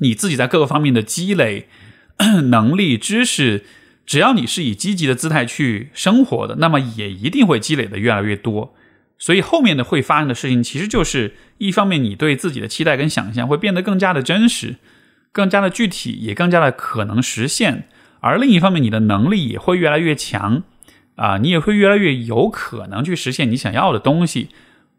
[0.00, 1.70] 你自己在各个方面的积累
[2.50, 3.64] 能力、知识，
[4.06, 8.74] 只要你是以积极的姿态去生活的，那么也一定会积累的越来越多。
[9.18, 14.76] 所以后面的会发生的事情，其实就是一方面你对自己的期待跟想象会变得更加的真实，
[15.32, 17.88] 更加的具体，也更加的可能实现。
[18.20, 20.62] 而另一方面，你的能力也会越来越强，
[21.16, 24.48] 啊，你也会越来越有可能去实现你想要的东西。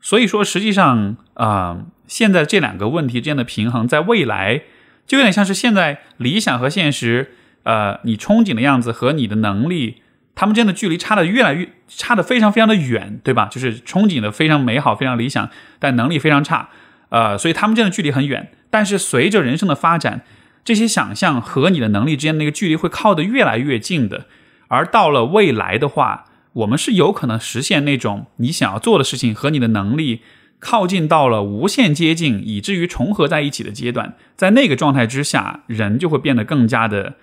[0.02, 4.62] 所以说，实际上啊，现在这两个问题之间的平衡，在未来
[5.06, 7.34] 就有点像是现在理想和现实，
[7.66, 10.02] 呃，你憧憬的样子和你的能力，
[10.36, 13.48] 他们之间的距离差的越来越差的非常非常的远，对吧？
[13.52, 15.50] 就是憧憬的非常美好、非常理想，
[15.80, 16.70] 但能力非常差，
[17.10, 18.52] 呃，所以他们之间的距离很远。
[18.70, 20.22] 但是随着人生的发展，
[20.64, 24.26] 这些想象和你的能力之间那个距离会靠得越来越近的，
[24.68, 30.22] 而到了未来的话，我们是有可能实现那种你想要做的事情和你的能力
[30.60, 34.16] 靠近到了无限接近，以至于重合在一起的阶段。
[34.36, 37.16] 在那个状态之下，人就会变得更加的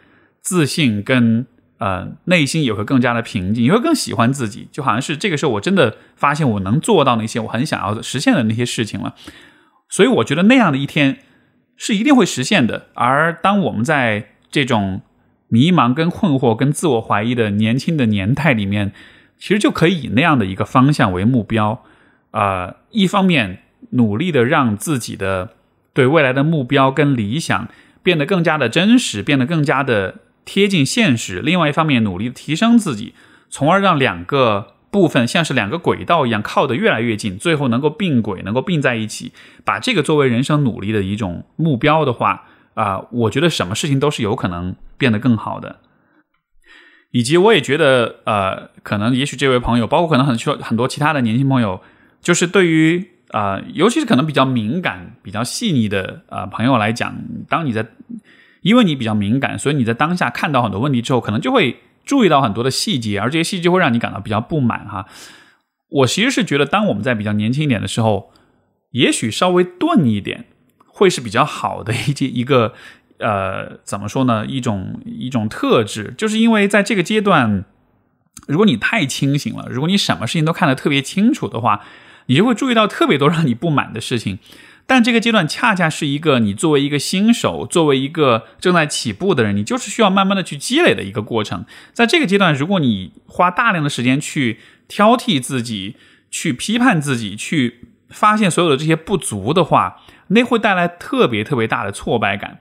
[0.43, 1.47] 自信，跟
[1.79, 9.15] 呃内心也会更加的平静，也会更喜欢自己，就好像是这个时候我真的发现我能做到那些我很想要实现的那些事情了。
[9.89, 11.19] 所以我觉得那样的一天。
[11.75, 12.87] 是一定会实现的。
[12.95, 15.01] 而当我们在这种
[15.49, 18.93] 迷茫、跟困惑、跟自我怀疑的年轻的年代里面，
[19.37, 21.83] 其实就可以以那样的一个方向为目标，
[22.31, 25.55] 啊，一方面努力的让自己的
[25.93, 27.67] 对未来的目标跟理想
[28.03, 33.15] 变得更加的真实，变得更加的贴近现实；另外一方面努力提升自己，
[33.49, 34.69] 从而让两个。
[34.93, 39.33] 部分像是两个轨道一样靠得越来越近，最后能够并轨，能够并在一起，
[39.65, 45.79] 把这个作为人生努力的一种目标的话，啊，我觉得什么事情都是有可能变得更好的。
[47.11, 51.81] 以及我也觉得，呃，可能也许这位朋友，包括可能很多很多其他的年轻朋友，
[52.21, 57.17] 就是对于啊，尤其是可能比较敏感、比较细腻的啊朋友来讲，
[57.49, 57.87] 当你在
[58.63, 61.77] 因为你比较敏感，所以你在当下看到很多问题之后，可能就会。
[62.05, 65.07] 注意到很多的细节，而这些细节会让你感到比较不满哈。
[65.89, 68.33] 我其实是觉得，当我们在比较年轻一点的时候，
[68.91, 70.47] 也许稍微钝一点，
[70.89, 72.75] 会是比较好的一一个
[73.19, 74.45] 呃，怎么说呢？
[74.45, 77.65] 一种一种特质，就是因为在这个阶段，
[78.49, 81.83] 如果你太清醒了，如果你什么事情都看得特别清楚的话，
[82.27, 84.41] 你就会注意到特别多让你不满的事情。
[84.87, 91.65] 但这个阶段恰恰是一个你作为一个新手，作为一个正在起步的人，你就是需要慢慢的去积累的一个过程。
[91.93, 95.97] 在这个阶段，如果你花大量的时间去挑剔自己、
[96.31, 102.59] 去批判自己、去发现所有的这些不足的话，那会带来特别特别大的挫败感。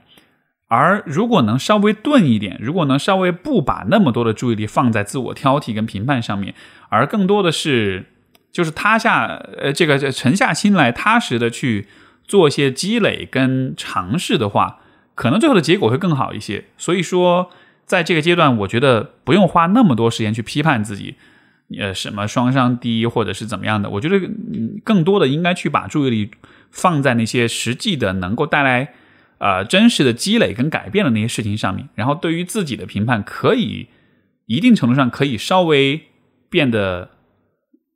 [0.68, 6.54] 而如果能稍微钝一点，如果能稍微不把那么多的注意力放在自我挑剔跟评判上面，
[6.88, 8.06] 而更多的是
[8.50, 9.26] 就是塌下
[9.58, 11.86] 呃这个沉下心来，踏实的去
[12.32, 14.78] 做一些积累跟尝试的话，
[15.14, 16.64] 可能最后的结果会更好一些。
[16.78, 17.50] 所以说，
[17.84, 21.16] 在这个阶段，我觉得不用花那么多时间去批判自己，
[21.78, 23.90] 呃，什么双商低或者是怎么样的。
[23.90, 24.18] 我觉得
[24.82, 26.30] 更多的应该去把注意力
[26.70, 28.94] 放在那些实际的能够带来。
[29.44, 33.88] 呃，真实的积累跟改变的那些事情上面，然后对于自己的评判，可以
[34.46, 36.02] 一定程度上可以稍微
[36.48, 37.10] 变得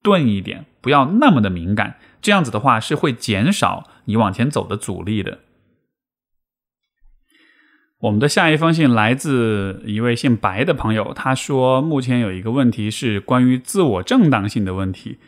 [0.02, 1.98] 钝一点，不要那么的敏感。
[2.20, 5.40] 这样子的话，是会减少你往前走的阻力的。
[7.98, 15.18] 我们的下一封信来自一位姓白的朋友，他说，目前有一个问题是关于自我正当性的问题。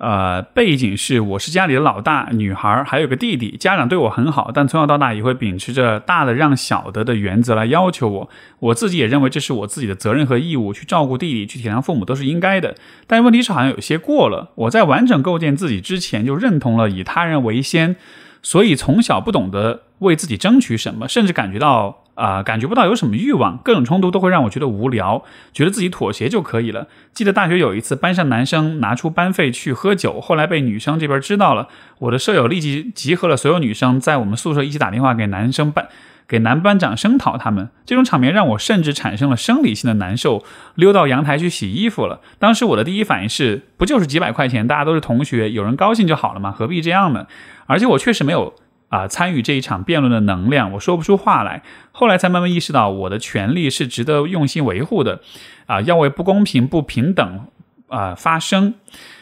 [0.00, 8.30] 呃，背景是我是家里的老大，女孩还有个弟弟，家长对我很好，但从小到大也会秉持着大的让小的的原则来要求我。
[8.60, 12.74] 我自己也认为这是我自己的责任和义务，去照顾弟弟，去体谅父母都是应该的。
[13.06, 14.52] 但问题是好像有些过了。
[14.54, 17.96] 我在完整构建自己之前就认同了以他人为先，
[18.42, 21.99] 所以从小不懂得为自己争取什么，甚至感觉到。
[22.20, 26.86] 啊，感觉不到有什么欲望，各种冲突都会让我觉得无聊，觉得自己妥协就可以了。
[27.14, 31.68] 记得大学有一次，班上男生拿出班费去喝酒，后来被女生这边知道了，
[32.00, 35.88] 我的舍友立即集合了所有女生，在我们宿舍一起打电话给男生班，
[36.28, 37.70] 给男班长声讨他们。
[37.86, 42.20] 这种场面让我甚至产生了生理性的难受，溜到阳台去洗衣服了。
[42.38, 47.26] 当时我的第一反应是，不就是几百块钱，大家都是同学，有人高兴就好了嘛，何必这样呢？
[47.64, 48.52] 而且我确实没有。
[48.90, 51.62] 啊，参与这一场辩论的能量，我说不出话来。
[51.92, 55.22] 后来才慢慢意识到，我的权利是值得用心维护的。
[55.66, 57.46] 啊，要为不公平、不平等
[57.86, 58.74] 啊发声，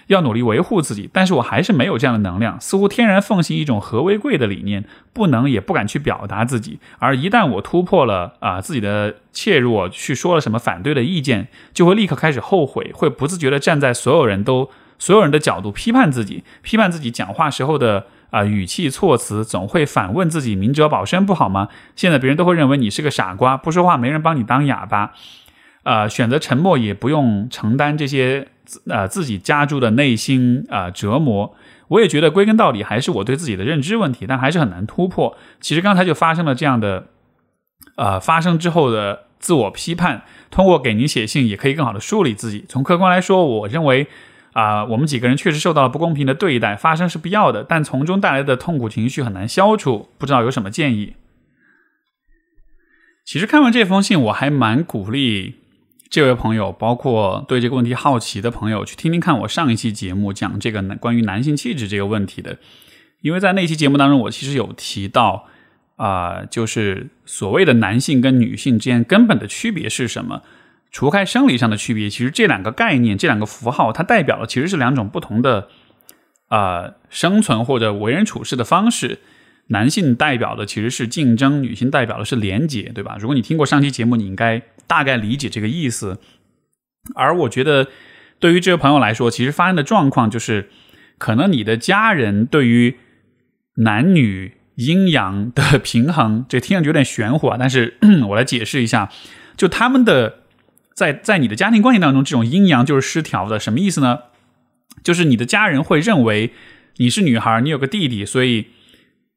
[0.07, 1.11] 要努力维护自己。
[1.13, 6.81] 但是我还是没有这样的能量，似乎天然奉行一种和为贵的理念，不能也不敢去表达自己。
[6.99, 18.07] 而一旦我突破了啊自己的怯弱，去说了什么反对的意见，就会立刻开始后悔，会不自觉的站在所有人都所有人的角度批判自己，批判自己讲话时候的。
[18.31, 21.69] 啊，语气措辞总会反问自己：明哲保身不好吗？
[21.97, 25.13] 现在别人都会认为你是个傻瓜，不说话没人帮你当哑巴。
[25.85, 28.49] 呃，选择沉默也不用承担这些
[28.89, 31.55] 呃自己加注的内心啊折磨。
[31.89, 35.35] 我也觉得归根到底还是我对自己的认知问题，但还是很难突破。
[35.61, 37.07] 其实刚才就发生了这样的
[37.97, 42.67] 呃发生之后的自我批判，通过给您写信也可以更好的梳理自己。
[42.69, 44.07] 从客观来说，我认为。
[44.59, 50.09] 啊，我们几个人确实受到了不公平的对待，发生是必要的，但从中带来的痛苦情绪很难消除。
[50.19, 51.15] 不知道有什么建议？
[53.25, 55.55] 其实看完这封信，我还蛮鼓励
[56.11, 62.59] 这位朋友，包括对这个问题好奇的朋友，去听听看我上一期节目讲这个关于男性气质这个问题的，
[63.21, 65.47] 因为在那期节目当中，我其实有提到
[65.95, 70.43] 啊，就是所谓的男性跟女性之间根本的区别是什么。
[70.91, 75.69] 除开生理上的区别，其实这两个概念、这两个符号，它代表的其实是两种不同的
[76.49, 79.19] 啊生存或者为人处事的方式。
[79.71, 83.19] 男性代表的其实是竞争，女性代表的是廉洁，对吧？
[83.21, 86.19] 如果你听过上期节目，你应该大概理解这个意思。
[87.15, 87.89] 而我觉得，
[88.41, 90.71] 对于这位朋友来说，其实发生的状况就是，
[91.19, 92.97] 可能你的家人对于
[93.77, 97.59] 男女阴阳的平衡，这听上去有点玄乎啊。
[97.61, 97.99] 但是
[98.31, 99.11] 我来解释一下，
[99.55, 100.45] 就他们的。
[100.99, 103.61] 在在你的家庭关系当中，这种阴阳就是失调的。
[103.61, 104.19] 什么意思呢？
[105.05, 106.51] 就是你的家人会认为
[106.97, 108.67] 你是女孩，你有个弟弟，所以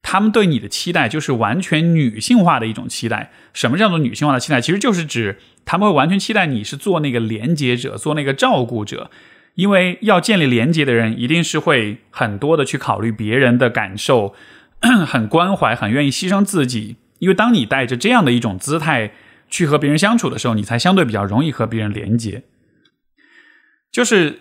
[0.01, 3.29] 他们对你的期待就是完全女性化的一种期待。
[3.53, 4.59] 什么叫做女性化的期待？
[4.59, 9.11] 其实就是指他们会完全期待你是做那个连接者，做那个照顾者。
[9.53, 14.33] 因为要建立连接的人，一定是会很多的去考虑别人的感受，
[15.05, 16.95] 很关怀，很愿意牺牲自己。
[17.19, 19.11] 因为当你带着这样的一种姿态。
[19.51, 22.41] 去和别人相处的时候，你才相对比较容易和别人连接。
[23.91, 24.39] 就是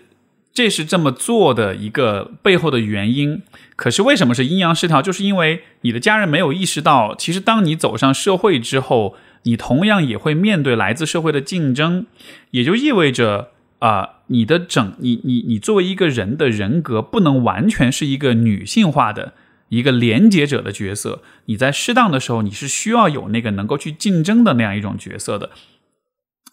[0.53, 3.43] 这是这么做的一个背后的原因。
[3.75, 5.01] 可是为什么是阴阳失调？
[5.01, 12.05] 就是因为你的家人没有意识到，其实当你走上社会之后，你同样也会面对来自社会的竞争，
[12.51, 19.33] 也就意味着啊，你的整你你你作为一个人的人格不能完全是一个女性化的。
[19.71, 25.51] 一个连接者的角色，你在适当的时候，你是需要有那个能够去竞争的那样一种角色的。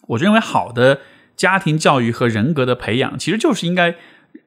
[0.07, 1.01] 我认为好的
[1.35, 3.95] 家庭教育和人格的培养，其实就是应该，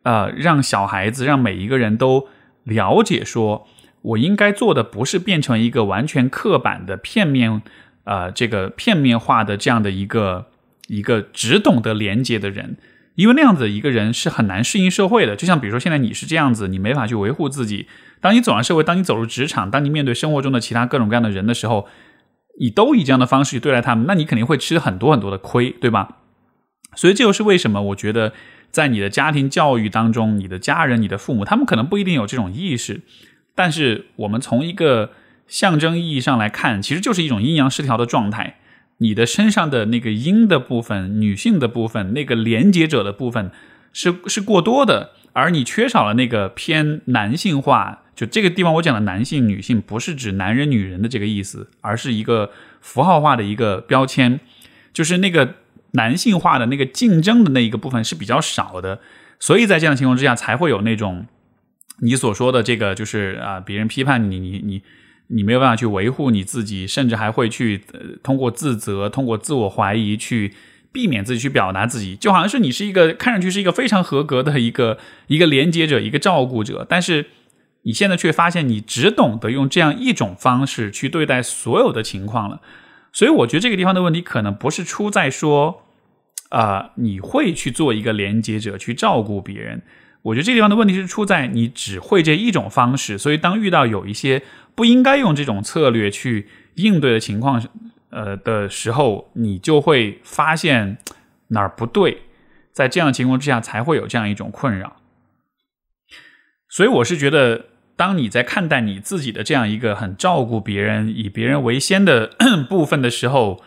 [0.04, 2.28] 呃，让小孩子，让每一个人都
[2.64, 3.68] 了解，说
[4.00, 7.60] 我应该做的不是变成一个完全刻板的、片面，
[8.04, 10.46] 呃，这个片面化的这样的一个
[10.88, 12.78] 一个只懂得连接的人。
[13.14, 15.36] 因为那样子一个人是很难适应社会的。
[15.36, 17.86] 就像比如说现在你是这样子，你没法去维护自己。
[18.20, 21.88] 当你走上社会，当你走入职场，当你面对生活中的其他各种各样的人的时候，
[22.60, 26.18] 你都以这样的方式去对待他们，那你肯定会吃很多很多的亏，对吧？
[26.94, 28.32] 所以这就是为什么我觉得
[28.70, 33.00] 在你的家庭教育当中，你的家人、你的父母，他们可能不一定有这种意识，
[33.54, 35.10] 但是我们从一个
[35.46, 38.58] 象征意义上来看，其实就是一种阴阳失调的状态。
[39.02, 43.50] 你的身上的那个阴的部分、女性的部分、那个连接者的部分
[43.92, 47.98] 是是过多的，而你缺少了那个偏男性化。
[48.14, 52.50] 就这个地方，我讲的男性、女性不是指男人、女人的这个意思，而是一个
[52.80, 54.38] 符号化的一个标签，
[54.92, 55.54] 就是那个
[55.92, 59.00] 男性化的那个竞争的那一个部分是比较少的，
[59.40, 61.26] 所以在这样的情况之下，才会有那种
[62.02, 64.82] 你所说的这个，就是啊，别人批判你，你你
[65.34, 67.82] 你没有办法去维护你自己，甚至还会去
[68.22, 70.52] 通过自责、通过自我怀疑去
[70.92, 77.26] 避免自己去表达自己，就好像是你是一个看上去是一个非常合格的一个一个连接者、一个照顾者，但是。
[77.84, 82.60] 你现在却发现，你只懂得用这样一种方式去对待所有的情况了，
[83.12, 85.82] 所以我觉得这个地方的问题可能不是出在说，
[86.50, 89.82] 啊，你会去做一个连接者去照顾别人。
[90.22, 94.42] 我觉得这地方的问题是出在你只会这一种方式，所以当遇到有一些
[94.74, 97.62] 不应该用这种策略去应对的情况，
[98.10, 100.98] 呃的时候，你就会发现
[101.48, 102.22] 哪儿不对，
[102.72, 104.96] 在这样情况之下才会有这样一种困扰。
[106.68, 107.66] 所以我是觉得。
[107.94, 112.32] 当你在看待你自己的这样一个很照顾别人、以别人为先的
[112.68, 113.62] 部分的时候，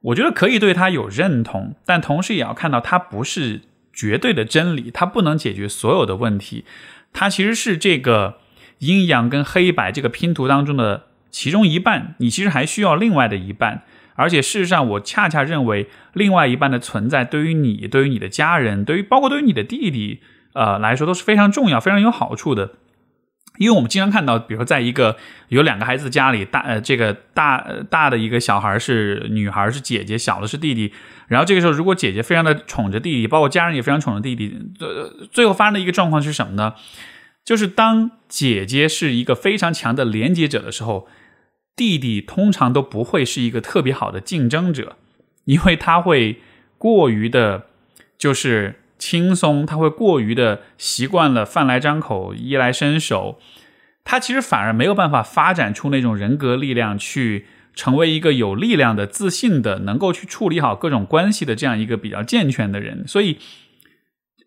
[0.00, 3.60] 我觉得可以对他有认同，但同时也要看到他不是
[3.92, 6.64] 绝对的真理，他不能解决所有的问题，
[7.12, 8.38] 他其实是这个
[8.78, 13.82] 阴阳跟黑白这个拼图当中的其中一半，你其实还需要另外的一半，
[14.14, 20.20] 而且事实上，我恰恰认为另外一半的存在对于你、对于你的家人、对于包括对于你的弟弟
[20.52, 22.72] 呃来说都是非常重要、非常有好处的。
[23.58, 25.16] 因为我们经常看到，比如说，在一个
[25.48, 30.92] 有两个孩子家里，大呃，这个大大的一个小孩是女孩，是姐姐，小的是弟弟。
[31.28, 34.88] 然后这个时候，如果姐姐非常的宠着弟弟，包括家人也非常宠着弟弟，最
[35.32, 36.74] 最后发生的一个状况是什么呢？
[37.46, 41.08] 就是当姐姐是一个非常强的连接者的时候，
[41.74, 44.96] 弟弟通常都不会是一个特别好的竞争者，
[45.46, 46.40] 因为他会
[46.76, 47.66] 过于的，
[48.18, 48.80] 就是。
[48.98, 53.38] 轻松，他会过于的习惯了饭来张口、衣来伸手，
[54.04, 57.44] 他其实反而没有办法发展出那种人格力量，去
[57.74, 63.06] 成为一个有力量的、自信的、能够去处理好各种关系的这样一个比较健全的人。
[63.06, 63.36] 所以，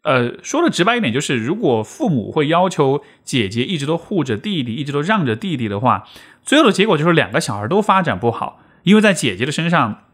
[0.09, 6.07] 呃，说的直白一点，就是如果父母会要求姐姐一直都护着弟弟，一直都让着弟弟的话，
[6.43, 10.05] 最后的结果就是两个小孩都发展不好，因为在姐姐的身上，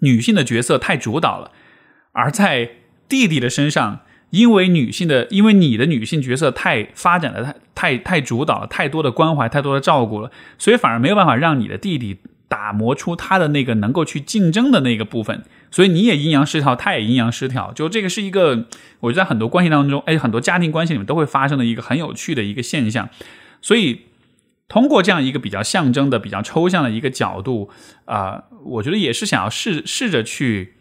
[0.00, 1.52] 女性的角色太主导了，
[2.12, 2.72] 而在。
[3.10, 7.42] 弟弟的身上，因为女性的，因为你的女性角色太发展的
[7.74, 18.66] 太太太主导了，太多的关怀，太多的照顾了，所以反而没有办法让你的弟弟打磨出他的那个能够去竞争的那个部分，所以你也阴阳失调，他也阴阳失调，就这个是一个，
[19.00, 23.08] 我觉得在很多关系当中，哎，很多家庭关系里面都会发生的一个很有趣的一个现象，
[23.60, 24.02] 所以
[24.68, 27.70] 通过这样一个比较象征的、比较抽象的一个角度
[28.04, 30.74] 啊，我觉得也是想要试试着去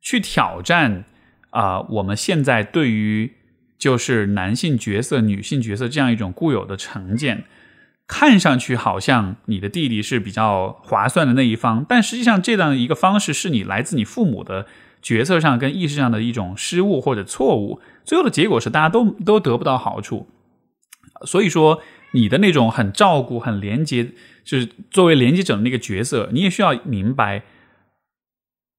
[0.00, 1.04] 去挑战。
[1.50, 3.32] 啊，我们现在对于
[3.78, 7.44] 就是男性角色、女性角色这样一种固有的成见，
[8.06, 14.66] 看上去好像你的弟弟是比较划算的那一方，但实际上这样一个方式是你来自你父母的
[15.00, 20.28] 决策上跟意识上的一种失误或者错误，最后的结果是大家都都得不到好处。
[21.24, 21.80] 所以说，
[22.12, 24.12] 你的那种很照顾、很连接，
[24.44, 27.42] 就是作为连接者的那个角色，你也需要明白。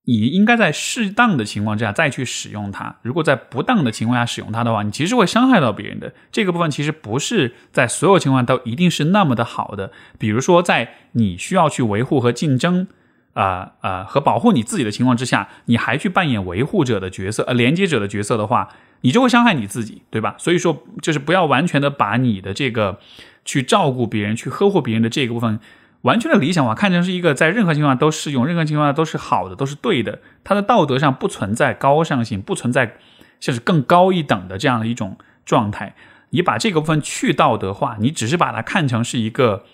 [0.06, 2.96] 你应该在适当的情况之下再去使用它。
[3.02, 6.14] 如果在不当的情况下使用它的话，你其实会伤害到别人的。
[6.32, 9.92] 这个部分其实不是在所有情况都一定是那么的好的。
[10.20, 12.88] 比如说，在你需要去维护和竞争，
[13.34, 18.70] 啊啊和保护你自己的情况之下，你还去扮演维护者的角色、呃连接者的角色的话，
[19.02, 20.36] 你就会伤害你自己，对吧？
[20.38, 23.00] 所以说，就是不要完全的把你的这个
[23.44, 25.60] 去照顾别人、去呵护别人的这个部分。
[26.06, 30.20] 完全的理想化，看成是一个在任何情况下都适用，任何情况下都是好的，都是对的。
[30.44, 32.98] 它的道德上不存在高尚性，不存在
[33.40, 35.96] 像是更高一等的这样的一种状态。
[36.30, 39.66] 你把这个部分去道德化，你只是把它看成是一个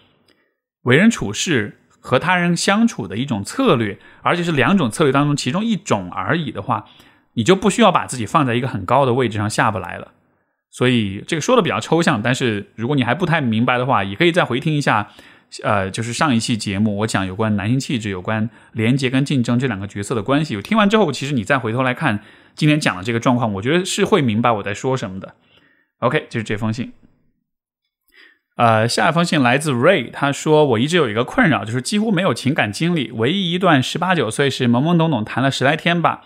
[0.84, 6.86] 为人处事和他人相处的一种策略，而且是两种策略当中其中一种而已的话，
[7.34, 10.14] 你就不需要把自己放在一个很高的位置上下不来了。
[10.70, 15.10] 所以这个说的比较抽象，但是如果你还不太明白的话，也可以再回听一下。
[15.64, 20.56] 呃，就是上一期节目我讲有关男性气质、有关廉洁跟竞争这两个角色的关系。
[20.56, 22.22] 我听完之后，其实你再回头来看
[22.56, 25.36] 今天讲的这个状况，我觉得是会明白我在说什么的。
[26.00, 26.94] OK，就是这封信。
[28.56, 36.22] 呃，下一封信来自 Ray，他说我一直有一个困扰，就是几乎没有情感经历，唯一一段十八九岁时懵懵懂懂谈了十来天吧。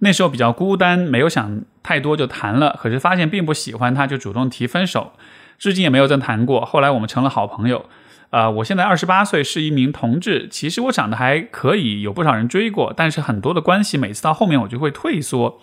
[0.00, 5.14] 那时候比较孤单，没有想太多就谈了，可是发现并不喜欢他，就主动提分手，
[5.58, 6.64] 至今也没有再谈过。
[6.64, 7.86] 后来我们成了好朋友。
[8.30, 10.48] 呃，我现在二十八岁，是一名同志。
[10.48, 15.60] 其实我长得还可以，有不少人追过，但是很多的关系，每次到后面我就会退缩。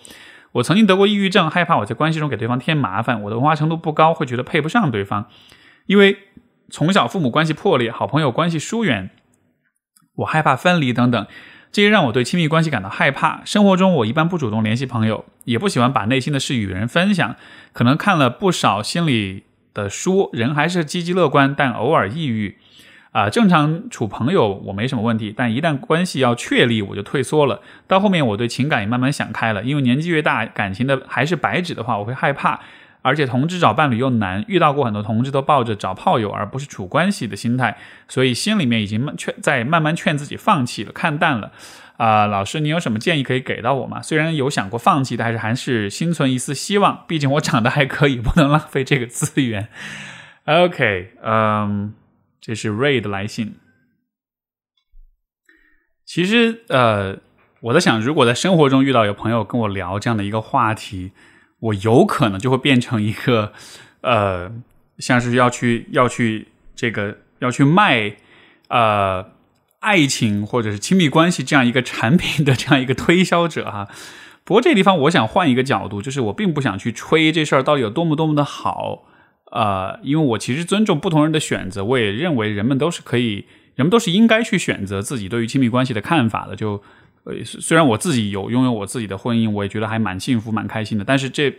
[0.52, 3.22] 我曾经得过抑郁症，害怕我在关系中给对方添麻烦。
[3.22, 5.26] 我的文化程度不高，会觉得配不上对方，
[5.86, 6.16] 因为
[6.70, 9.10] 从小父母关系破裂，好朋友关系疏远，
[10.16, 11.26] 我害怕分离等等。
[11.70, 13.42] 这些让我对亲密关系感到害怕。
[13.44, 17.36] 生活中，我一般不主动联系朋友，也不喜欢把内心的事与人分享。
[17.72, 19.44] 可能看了不少心理
[19.76, 22.56] 的书，人还是积极乐观，但偶尔抑郁。
[23.12, 27.62] 啊，正常处朋友我没什么问题，但一旦关系要确立，我就退缩了。
[27.86, 32.60] 到后面，我对情感也慢慢想开了，因为年纪越大，感情的还是白纸的话，我会害怕。
[33.00, 41.52] 而且同志找伴侣又难，遇到过很多同志都抱着找炮友而不是处关系的心态，所以心里面已经劝在慢慢劝自己放弃了，看淡了。
[41.96, 44.02] 啊，老师，你有什么建议可以给到我吗？
[44.02, 49.68] 虽然有想过放弃，但是还是心存一丝希望，毕竟我长得还可以，不能浪费这个资源。
[50.44, 51.94] OK，嗯，
[52.40, 53.56] 这是 Ray 的来信。
[56.04, 57.18] 其实，呃，
[57.60, 61.12] 我在想，如果在生活中遇到有朋友跟我聊这样的一个话题。
[61.58, 63.54] 我有可能就会变成一个，
[64.02, 64.52] 呃，
[64.98, 68.14] 像是要去要去这个要去卖，
[68.68, 69.26] 呃，
[69.80, 73.88] 爱情或者是亲密关系这样一个产品的这样一个推销者哈。
[74.44, 79.04] 不过这地方我想换一个角度，就是我并不想去吹这事儿到底有多么多么的好，
[79.52, 86.82] 呃，因为我其实尊重不同人的选择，我也认为人们都是可以，人们都是应该去选择自己对于亲密关系的看法的，就。
[87.28, 91.02] 呃，虽然我自己有拥有我自己的婚姻，我也觉得还蛮幸福、蛮开心的。
[91.02, 91.52] 但是这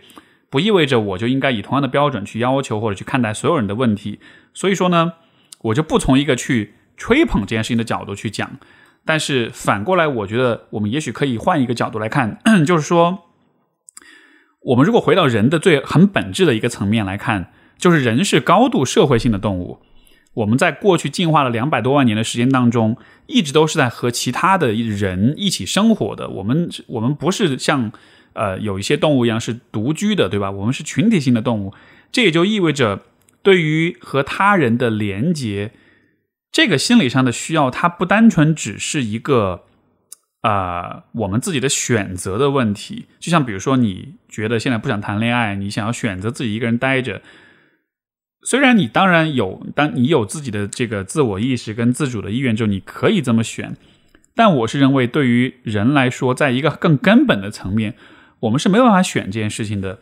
[0.48, 4.18] 不意味着我就应该以同样的标准去要求或者去看待所有人的问题。
[4.54, 5.12] 所以说呢，
[5.60, 8.58] 我就不从一个去吹捧这件事情的角度去讲。
[9.06, 13.20] 但是反过来，我觉得我们也许可以换一个角度来看， 就是说，
[14.60, 19.78] 我们如果回到人的最很本质的一个层面来看，就是人是高度社会性的动物。
[20.34, 22.96] 我们在过去进化了两百多万年的时间当中，
[23.26, 26.28] 一直都是在和其他的人一起生活的。
[26.28, 27.90] 我们我们不是像
[28.34, 30.50] 呃有一些动物一样是独居的，对吧？
[30.50, 31.72] 我们是群体性的动物。
[32.12, 33.00] 这也就意味着，
[33.42, 35.72] 对于和他人的连接，
[36.58, 39.62] 这个心理上的需要，它不单纯只是一个
[40.40, 43.06] 啊我们自己的选择的问题。
[43.20, 47.22] 就像比如说，你觉得现在不想谈恋爱，你想要选择自己一个人待着。
[48.42, 53.76] 虽然你当然有，当你有自己的这个自我意识跟自主的意愿之后，你可以这么选，
[54.34, 57.94] 但我是认为，对于人来说，在一个更根本的层面，
[58.40, 60.00] 我们是没有办法选这件事情的。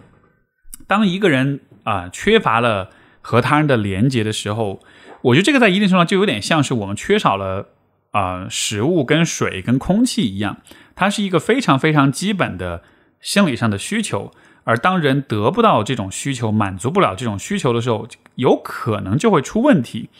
[0.86, 2.88] 当一个人啊缺乏了
[3.20, 4.80] 和他人的连接的时候，
[5.26, 7.68] 我觉得这个在一定程度上就有点像是我们缺少了
[8.12, 10.58] 啊食物、跟水、跟空气一样，
[10.94, 12.82] 它是一个非常非常基本的
[13.20, 14.30] 心理上的需求。
[14.64, 20.10] 而当人得不到这种需求，满足不了这种需求的时候，有可能就会出问题，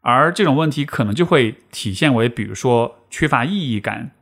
[0.00, 4.12] 而这种问题可能就会体现为，比如说缺乏意义感，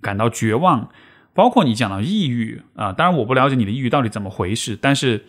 [0.00, 0.90] 感到绝望，
[1.34, 2.92] 包括你讲到抑郁啊。
[2.92, 5.26] 当然，我不了解你的抑郁到底怎么回事，但是，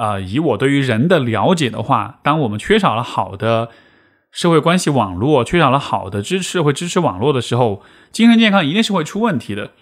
[0.00, 3.68] 啊，以我对于人的了解的话，当我们缺少了好的
[4.30, 9.72] 社会关系网络，缺少了好的支持会支持网络的时候，精神健康一定是会出问题的。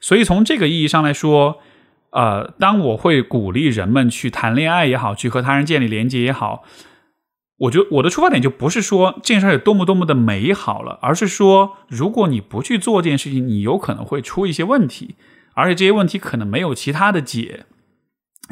[0.00, 1.60] 所以从这个意义上来说。
[2.12, 6.64] 呃，当我会鼓励人们去谈恋爱也好，去和他人建立连接也好，
[7.56, 15.14] 我觉得我的出发点就不是说这件事有多么多么的美好了，而是说，如果你不去做这件事情，你有可能会出一些问题，
[15.54, 17.66] 而且这些问题可能没有其他的解，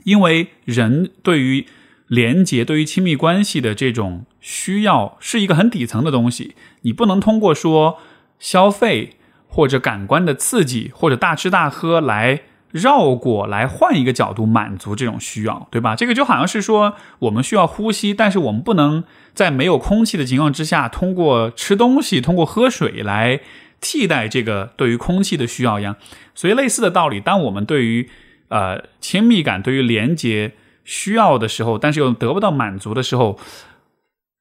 [0.04, 1.66] 因为人对于
[2.06, 7.98] 连接、对于亲密关系的这种需要是一个很底层的东西，你不能通过说
[8.38, 12.42] 消费或者感官的刺激或者大吃大喝来。
[12.70, 15.96] 绕过来换一个角度满足这种需要，对吧？
[15.96, 23.40] 这个就好像是说我们需要呼吸，但是我们不能在没有空气的情况之下，通过吃东西、通过喝水来
[23.80, 25.96] 替代这个对于空气的需要一样。
[26.34, 28.10] 所以类似的道理，当我们对于
[28.48, 33.38] 呃亲密感、对于连接需要的时候，但是又得不到满足的时候，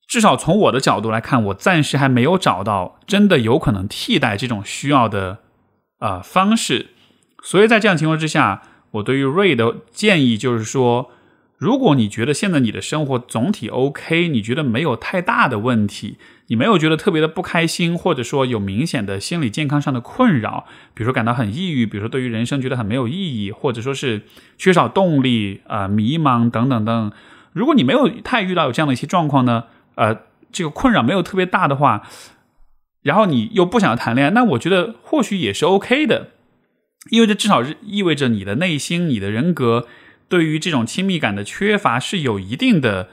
[0.08, 5.40] 至少从我的角度来看，我暂时还没有找到真的有可能替代这种需要的
[6.00, 6.88] 啊方式。
[7.44, 11.12] 所以在这样情况之下，我对于 Ray 的建议就是说，
[11.58, 16.18] 如果你觉得现在你的生活总体 OK，你觉得没有太大的问题，
[16.48, 24.24] 你没有觉得特别的不开心，或者说有明显的心理健康上的困扰，比如说感到很抑郁，比如说对于人生觉得很没有意义，或者说是
[24.58, 27.12] 缺少动力啊、迷茫等等等。
[27.54, 32.08] 如果你没有太遇到有这样的一些状况呢，呃，这个困扰没有特别大的话，
[33.02, 36.30] 然后你又不想谈恋爱，那我觉得或许也是 OK 的，
[37.10, 39.88] 因为这至少是意味着你的内心、你的人格。
[40.30, 43.08] 对于这种亲密感的缺乏是有一定的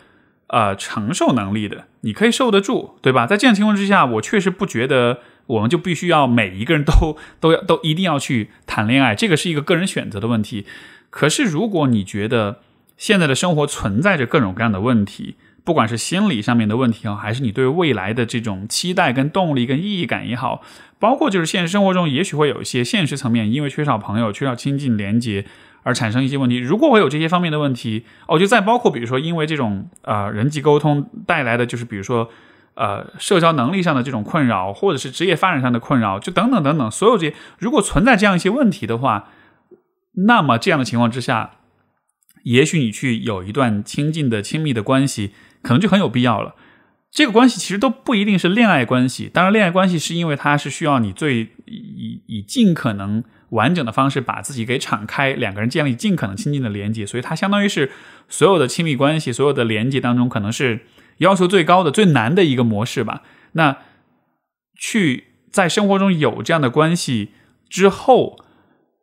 [0.49, 3.27] 呃承受能力的，你可以受得住，对吧？
[3.27, 10.67] 在这样情况之下，我确实不觉得我们就必须要每一个人都 都要都一定要去谈恋爱，这个是一个个人选择的问题。
[11.11, 12.61] 可是如果你觉得
[12.97, 20.63] 现在的生活存在着各种各样的问题，不管是心理上面的问题啊，还是你对未来的这种期待跟动力跟意义感也好，
[20.99, 25.47] 包括就是现实生活中也许会有一些现实层面，因为缺少朋友、缺少亲近连接。
[25.85, 26.57] 而产生一些问题。
[26.57, 32.31] 如果我有这些方面的问题，哦，就再包括比如说，因为这种呃人际沟通带来的，就是比如说
[32.75, 39.29] 呃社交能力上的这种困扰，或者是职业发展上的困扰，就等等等等，所有这些，如果存在这样一些问题的话，
[40.27, 41.51] 那么这样的情况之下，
[42.45, 45.33] 也许你去有一段亲近的亲密的关系，
[45.63, 46.55] 可能就很有必要了。
[47.11, 53.23] 这个关系其实都不一定是恋爱关系，当然恋爱关系是因为它是需要你最以以尽可能。
[53.55, 57.91] 完整的方式把自己给敞开，两个人建立尽可能亲近的连接，所以它相当于是
[58.29, 60.87] 所有的亲密关系、所有的连接当中，可能是
[61.19, 63.23] 要求最高的、最难的一个模式吧。
[63.53, 63.79] 那
[64.77, 67.31] 去在生活中有这样的关系
[67.71, 68.39] 之后，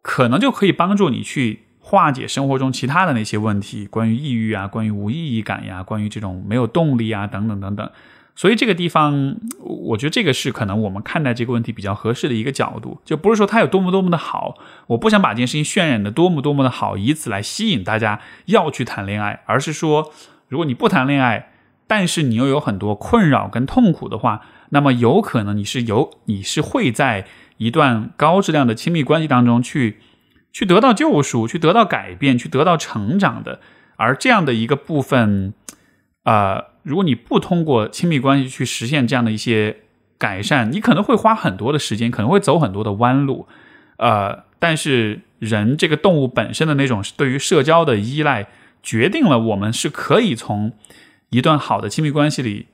[0.01, 7.89] 可能就可以帮助你去化解生活中其他的那些问题，关于抑郁啊，关于无意义感呀，关于这种没有动力啊，等等等等。
[8.35, 14.55] 所以这个地方，我觉得这个是可能我们看待这个问题比较合适的一个角度，就不是说它有多么多么的好，
[14.87, 20.11] 我不想把这件事情渲染的多么多么的好，以此来吸引大家要去谈恋爱，而是说，
[20.47, 21.51] 如果你不谈恋爱，
[21.87, 27.25] 但是你又有很多困扰跟痛苦的话，那么有可能你是有你是会在
[27.57, 29.99] 一段高质量的亲密关系当中去
[30.53, 33.59] 去得到救赎，去得到改变，去得到成长的，
[33.97, 35.53] 而这样的一个部分，
[36.23, 36.65] 啊。
[36.83, 39.81] 如果你不通过亲密关系去实现这样的一些
[40.17, 43.47] 改善，你可能会花很多的时间，可能会走很多的弯路，
[43.97, 48.47] 呃，但是人这个动物本身的那种对于社交的依赖，
[48.81, 50.73] 决定了我们是可以从
[51.29, 52.65] 一段好的亲密关系里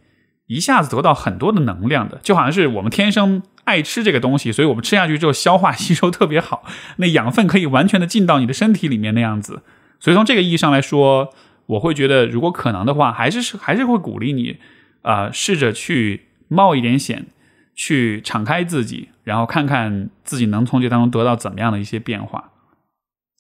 [0.45, 6.63] 一下子得到很多的能量的，就好像是我们天生爱吃这个东西，所以我们吃下去之后消化 吸收特别好，
[6.95, 9.63] 那养分可以完全的进到你的身体里面那样子，
[9.99, 11.33] 所以从这个意义上来说。
[11.67, 14.57] 我会觉得，如果可能的话，还是是还是会鼓励你，
[15.01, 17.27] 啊，试着去冒一点险，
[17.75, 22.51] 去敞开自己，然后看看自己能从这当中得到怎么样的一些变化。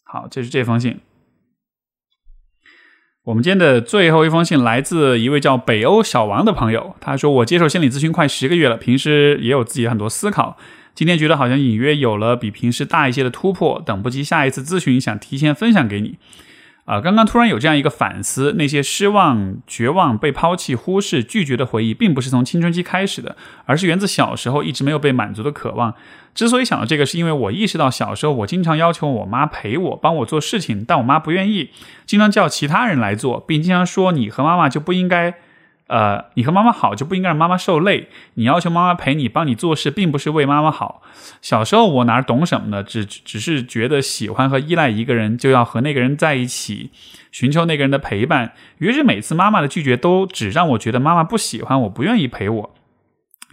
[0.03, 0.99] 好，这是这封信。
[3.23, 10.57] 我们今天的最后一封信来自一位叫北欧小王的朋友，他说：“我接受心理咨询快十个月了，平时也有自己很多思考，
[10.95, 16.17] 今天觉得好像隐约有了比平时大一些的突破，等不及下一次咨询，想提前分享给你。”
[16.87, 23.35] 啊，刚刚突然有这样一个反思，那些失望、绝望、被抛弃、忽视、拒绝的回忆，并不是从青春期开始的，
[23.65, 25.93] 而是源自小时候一直没有被满足的渴望。
[26.33, 31.71] 之所以想到这个，是因为我意识到小时候我经常要求我妈陪我、帮我做事情，但我妈不愿意，
[32.05, 35.35] 经常叫其他人来做，并经常说你和妈妈就不应该。
[35.87, 38.09] 呃，你和妈妈好就不应该让妈妈受累。
[38.33, 41.01] 你要求妈妈陪你、帮你做事，并不是为妈妈好。
[41.41, 42.83] 小时候我哪懂什么呢？
[42.83, 46.91] 只只是觉得喜欢和依赖一个人，就要和那个人在一起，
[47.31, 48.53] 寻求那个人的陪伴。
[48.79, 52.73] 于是每次妈妈的拒绝，都只让我觉得妈妈不喜欢我，不愿意陪我。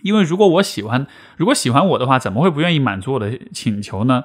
[0.03, 1.07] 因为如果我喜欢，
[1.37, 4.25] 如果喜欢我的话，怎么会不愿意满足我的请求呢？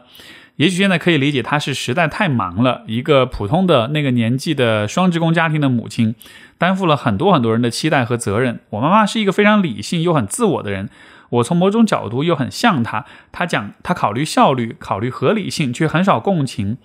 [0.60, 2.84] 也许现在可以理解，她是实在太忙了。
[2.86, 6.14] 一个普通的那个年纪的双职工家庭的母亲，
[6.58, 8.60] 担负了很多很多人的期待和责任。
[8.72, 10.90] 我妈妈是一个非常理性又很自我的人，
[11.30, 13.06] 我从某种角度又很像她。
[13.32, 16.78] 她讲，她考虑效率，考虑合理性，却很少共情。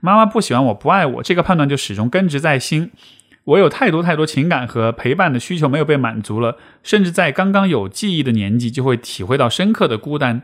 [0.00, 2.92] 妈妈不喜欢我，不爱我，这个判断就始终根植在心。
[3.44, 10.40] 我有太多太多情感和陪伴的需求没有被满足了，甚至在刚刚有记忆的年纪，就会体会到深刻的孤单。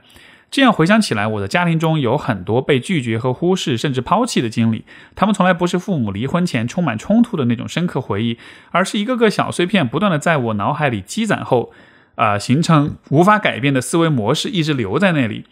[0.55, 4.85] 这样回想起来，我的家庭中有很多被拒绝和忽视，甚至抛弃的经历。
[5.17, 8.39] 他们从来不是父母离婚前充满冲突的那种深刻回忆，
[8.71, 11.73] 而是一个个小碎片，不断的在我脑海里积攒后，
[12.15, 15.45] 啊，形成无法改变的思维模式，一直留在那里，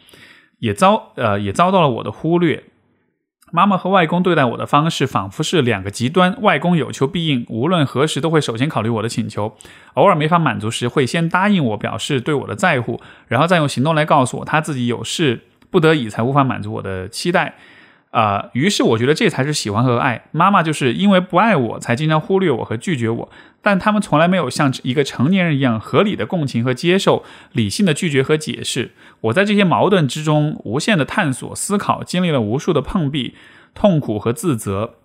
[0.61, 2.63] 也遭呃也遭到了我的忽略。
[3.55, 6.35] 妈妈和外公对待我的方式仿佛是两个极端。
[6.41, 9.55] 外公有求必应，无论何时都会首先考虑我的请求，
[9.93, 12.99] 偶尔没法满足时会先答应我，表示对我的在乎，
[13.29, 17.55] 然后再用行动来告诉我他自己有事不得已才无法满足我的期待。
[18.13, 20.27] 啊，于是我觉得这才是喜欢和爱。
[20.33, 23.31] 妈妈就是因为不爱我才经常忽略我和拒绝我，
[23.63, 28.91] 但他们从来没有像一个成年人一样合理的共情和接受，理性的拒绝和解释。
[29.23, 33.35] 我在这些矛盾之中无限的探索思考，经历了无数的碰壁、
[33.75, 34.97] 痛苦和自责，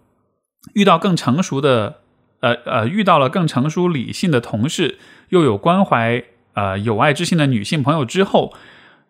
[0.73, 2.01] 遇到更成熟的，
[2.41, 4.97] 呃呃，遇到了更成熟理性的同事，
[5.29, 6.21] 又有关怀
[6.55, 8.53] 呃有爱之心的女性朋友之后。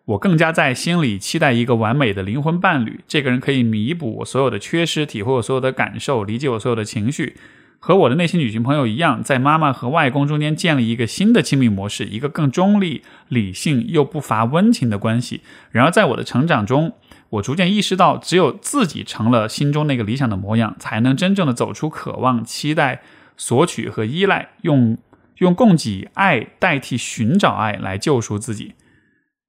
[0.08, 7.36] 我更加在心里期待一个完美的灵魂伴侣，这个人可以弥补我所有的缺失，体会我所有的感受，理解我所有的情绪，
[7.78, 15.42] 和我的那些女性朋友一样，在妈妈和外公中间建立一个新的亲密模式，一个更中立、理性又不乏温情的关系。
[15.70, 16.94] 然而，在我的成长中，
[17.28, 23.02] 我逐渐意识到，只有自己成了心中那个理想的模样，才能真正的走出渴望、期待、
[23.36, 24.96] 索取和依赖，用
[25.36, 28.72] 用供给爱代替寻找爱来救赎自己。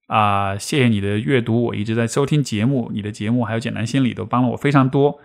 [0.10, 5.20] 啊，谢谢你的阅读，我一直在收听节目，你的节目还有简单心理都帮了我非常多。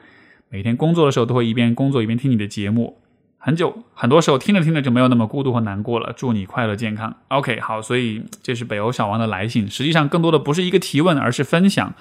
[0.50, 2.98] 每天工作的时候都会一边工作一边听你的节目，
[3.38, 6.12] 很久很多时候听着听着就没有那么孤独和难过了。
[6.14, 7.16] 祝你快乐健康。
[7.28, 11.94] OK，好，所以这是北欧小王的来信，实际上更多的不是一个提问，而是分享。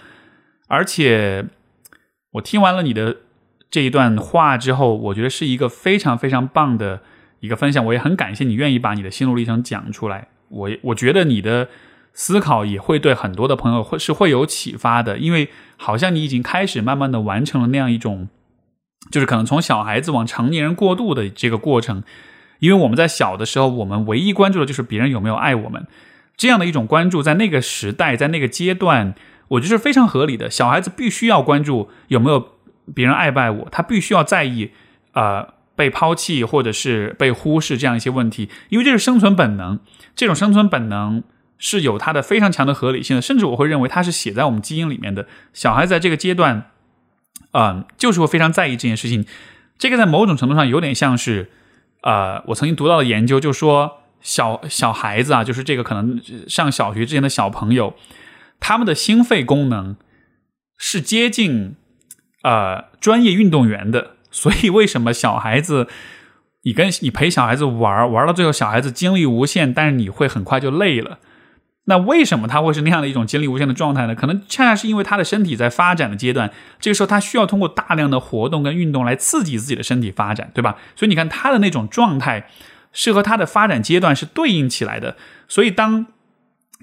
[0.68, 1.46] 而且
[2.34, 3.16] 我听完了你的
[3.72, 7.02] 这一段话之后，我觉得是一个非常非常棒的
[7.40, 10.28] 一个分享，我也很感谢你愿意把你的心路历程讲出来。
[10.50, 11.70] 我我觉得你的。
[12.14, 18.30] 思考也会对很多的朋友会是会有启发的，因为好像你已经开始慢慢的完成了那样一种，
[19.10, 22.04] 就是可能从小孩子往成年人过渡的这个过程。
[22.60, 25.86] 因为我们在小的时候，我们唯一关注的就是别人有没有爱我们，
[26.38, 29.16] 这样的一种关注，在那个时代，在那个阶段，
[29.50, 30.50] 我觉得是非常合理的。
[30.50, 32.52] 小孩子必须要关注有没有
[32.94, 34.72] 别人爱不爱我，他必须要在意
[35.12, 39.80] 啊被抛弃或者是被忽视这样一些问题，因为这是生存本能，
[40.16, 41.24] 这种生存本能。
[41.58, 45.28] 是有它的非常强的合理性的，甚至我会认为它是写在我们基因里面的。
[45.54, 46.72] 小孩在这个阶段，
[47.52, 49.26] 嗯，就是会非常在意这件事情。
[49.78, 51.50] 这个在某种程度上有点像是，
[52.02, 57.96] 呃，我曾经读到的研究，就说小小孩子啊，就是这个可能上小学之前的小朋友，
[58.60, 59.96] 他们的心肺功能
[60.78, 61.76] 是接近
[62.44, 64.12] 呃专业运动员的。
[64.32, 65.88] 所以为什么小孩子，
[66.64, 71.20] 你跟你陪小孩子玩玩到最后，小孩子精力无限，但是你会很快就累了。
[71.86, 74.16] 那为什么他会是那样的一种精力无限的状态呢？
[74.16, 80.78] 可能恰恰是因为他的身体在发展的阶段，这个时候他需要通过大量的活动跟运动来刺激自己的身体发展，对吧？
[80.96, 82.48] 所以你看他的那种状态
[82.94, 85.18] 是和他的发展阶段是对应起来的。
[85.50, 86.06] 所以当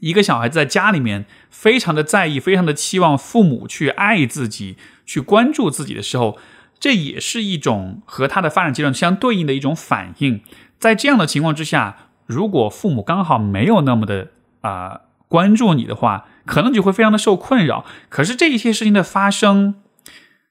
[0.01, 4.77] 一个小孩子在家里面非常的在意、非常的期望父母去爱自己、
[5.07, 6.39] 去关注自己的时候，
[6.79, 10.43] 这也是一种和他的发展阶段相对应的一种反应。
[10.79, 11.97] 在这样的情况之下，
[12.27, 14.29] 如果父母刚好没有那么的
[14.61, 17.85] 啊，关注你的话，可能就会非常的受困扰。
[18.09, 19.77] 可是这一些事情的发生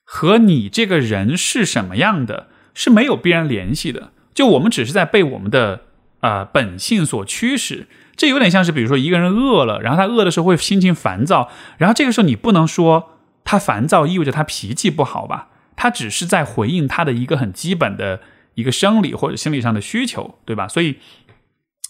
[0.03, 4.11] 和你这个人是什么样的，是没有必然联系的。
[4.33, 5.81] 就我们只是在被我们的
[6.21, 7.87] 呃本性所驱使。
[8.15, 13.11] 这有点像是，比如说一个人饿了，然后他饿的时候会心情烦躁，然后这个时候你不能说
[13.43, 15.49] 他烦躁意味着他脾气不好吧？
[15.75, 18.21] 他只是在回应他的一个很基本的
[18.55, 20.67] 一个生理或者心理上的需求，对吧？
[20.67, 20.97] 所以。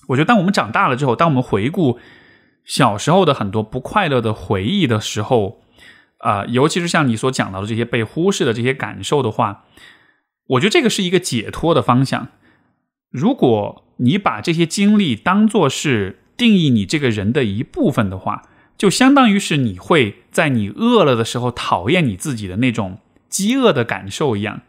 [0.10, 2.00] 我觉得，当我们长大了之后，当我们回顾
[2.66, 5.62] 小时候的很多不快乐的回忆的时候，
[6.18, 9.66] 啊，尤其是像你所讲到的这些被忽视的这些感受的话，
[10.48, 12.30] 我觉得这个是一个解脱的方向。
[13.12, 18.42] 如果你把这些经历当做是定义你这个人的一部分的话，
[18.78, 22.98] 就相当于是你会在你饿了的时候讨厌你自己的那种
[23.30, 24.62] 饥饿的感受一样。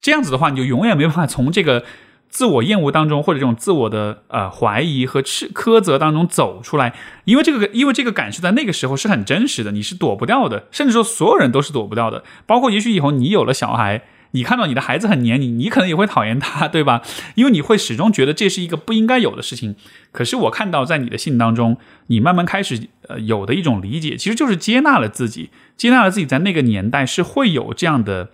[0.00, 1.84] 这样子的话，你就永远没办法从这个。
[2.28, 12.22] 自我厌恶当中，或者这种自我的呃怀疑和斥苛责当中走出来，因为这个，因为这个感受在那个时候是很真实的，你是躲不掉的，甚至说所有人都是躲不掉的。
[12.46, 14.02] 包括也许以后你有了小孩，
[14.32, 17.02] 你看到你的孩子很黏你，你可能也会讨厌他，对吧？
[17.34, 19.74] 因为你会始终觉得这是一个不应该有的事情。
[20.12, 28.30] 可是我看到在你的信当中，你慢慢开始呃有的一种理解，其实就是接纳了自己，接纳了自己在那个年代是会有这样的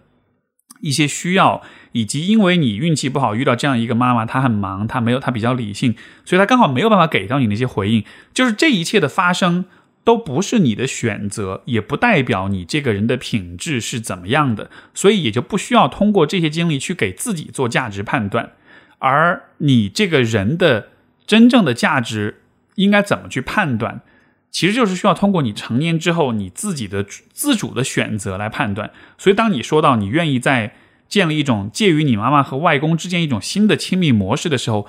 [0.85, 1.63] 一些需要。
[1.93, 8.05] 以及因为你运气不好遇到这样一个妈妈，她很忙，她没有她比较理性，所以她刚好没有办法给到你那些回应。
[8.33, 9.67] 就是这一切的发生
[10.03, 18.51] 都不是你的选择，也不代表你这个人的品质是怎么样的，所以也就不需要通过这些经历去给自己做价值判断。
[18.99, 20.89] 而你这个人的
[21.25, 22.43] 真正的价值
[22.75, 24.01] 应该怎么去判断，
[24.55, 28.93] 其实就是需要通过你成年之后你自己的自主的选择来判断。
[29.19, 30.77] 所以当你说到你愿意在
[31.09, 34.87] 建立一种介于你妈妈和外公之间一种新的亲密模式的时候，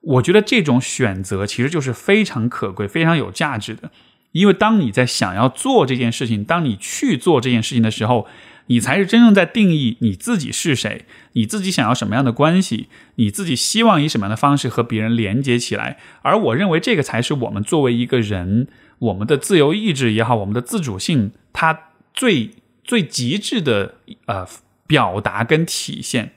[0.00, 3.92] 我觉得这种选择其实就是非常可贵、非常有价值的。
[4.32, 8.26] 因为当你在想要做这件事情，当你去做这件事情的时候，
[8.66, 11.04] 你才是真正在定义你自己是谁，
[11.34, 15.96] 你自己想要什么样的关系，你自己希望以什么样的方式和别人连接起来。
[16.22, 18.66] 而我认为这个才是我们作为一个人，
[18.98, 22.50] 我们的自由意志也好，我们的自主性，它最
[22.82, 24.46] 最极致的呃
[24.86, 26.32] 表达跟体现。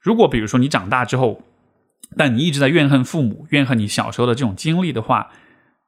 [0.00, 1.42] 如果比如说你长大之后，
[2.16, 5.30] 但你一直在怨恨父母，怨恨你小时候的这种经历的话，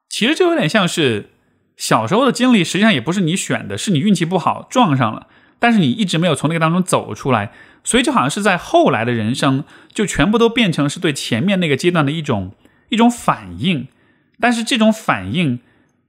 [0.08, 1.30] 其实就有点像是
[1.76, 5.26] 小时候的经历，实际上也不是你选的，是你运气不好撞上了，
[5.58, 7.52] 但是你一直没有从那个当中走出来，
[7.82, 12.52] 所以就好像是在后来的人生，就全部都变成是对前面那个阶段的一种
[12.90, 13.88] 一种反应，
[14.38, 15.60] 但是这种反应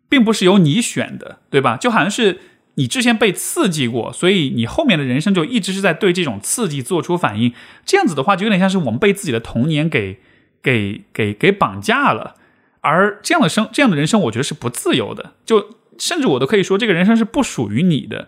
[0.10, 1.78] 并不是由你选的，对吧？
[1.78, 2.40] 就好像是。
[2.78, 7.54] 你之前被刺激过，所以你后面的人生就一直是在对这种刺激做出反应。
[7.86, 10.20] 这样子的话，就有点像是我们被自己的童年给
[10.62, 12.36] 给给给绑架了。
[12.82, 15.36] 而这样的生，这样的人生，我觉得是不自由的。
[15.46, 18.28] 就甚至我都可以说，这个人生是不属于你的，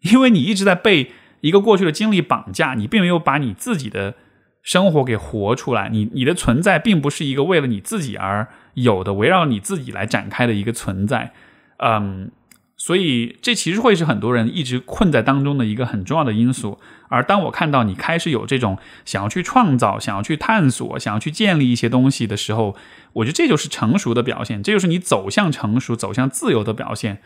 [0.00, 1.12] 因为你一直在被
[1.42, 4.14] 一个过去的经历绑架，你并没有把你自己的
[4.62, 5.90] 生活给活出来。
[5.90, 11.32] 你你的存在并不是一个为了你自己而有的，围绕你自己来展开的一个存在。
[11.78, 12.30] 嗯。
[12.74, 16.80] 所以，这其实会是很多人一直困在当中的一个很重要的因素。
[17.08, 22.74] 而当我看到你开始有这种想要去创造、想要去探索、想要去建立一些东西的时候，
[23.12, 27.18] 我觉得这就是成熟的表现，这就是你走向成熟、走向自由的表现。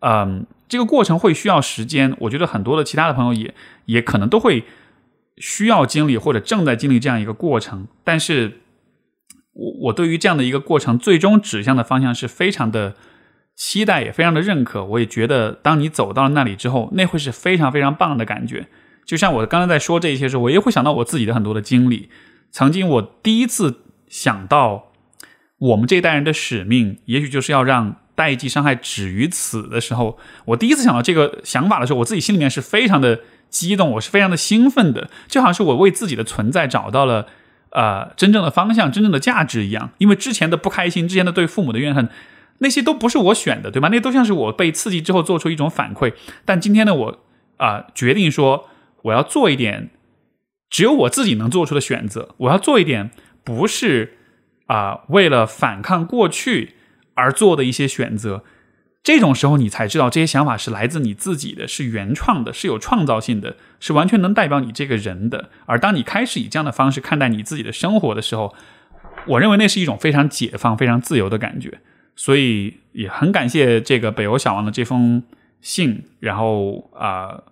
[0.00, 2.16] 嗯，这个过程会需要时间。
[2.18, 4.64] 我觉得很多的其他的朋友也也可能都会
[5.36, 7.86] 需要经历或者正在经历这样一个过程。
[8.02, 8.62] 但是，
[9.54, 12.94] 我我对于这样的一个过程最终指向的方向是非常的。
[13.56, 18.66] 期待也非常的认可，我也觉得，当你走到了那里之后，那会是非常非常棒的感觉。
[19.06, 22.08] 就像我刚才在说这些时候，我也会想到我自己的很多的经历。
[22.50, 24.90] 曾经我第一次想到
[25.58, 37.28] 我们这一代人的使命，也许就是要让代际伤害止于此的时候，我第一次想到这个想法的时候，我自己心里面是非常的激动，我是非常的兴奋的，就好像是我为自己的存在找到了
[37.74, 39.90] 呃真正的方向、真正的价值一样。
[39.98, 42.08] 因为之前的不开心，之前的对父母的怨恨。
[42.58, 43.88] 那些都不是我选的，对吧？
[43.88, 46.14] 那都像是我被刺激之后做出一种反馈。
[46.44, 47.18] 但今天呢，我
[47.56, 48.68] 啊决定说，
[49.02, 49.90] 我要做一点
[50.70, 52.34] 只有我自己能做出的选择。
[52.38, 53.10] 我要做一点
[53.42, 54.18] 不是
[54.66, 56.76] 啊为了反抗过去
[57.14, 58.44] 而做的一些选择。
[59.04, 65.50] 这种时候，你才知道这些想法是来自你自己的，是原创的，是有创造性的，是完全能代表你这个人的。
[65.66, 68.54] 而当你开始以这样的方式看待你自己的生活的时候，
[69.26, 71.80] 我认为那是一种非常解放、非常自由的感觉。
[72.16, 75.22] 所以也很感谢这个北欧小王的这封
[75.60, 77.42] 信，然后啊，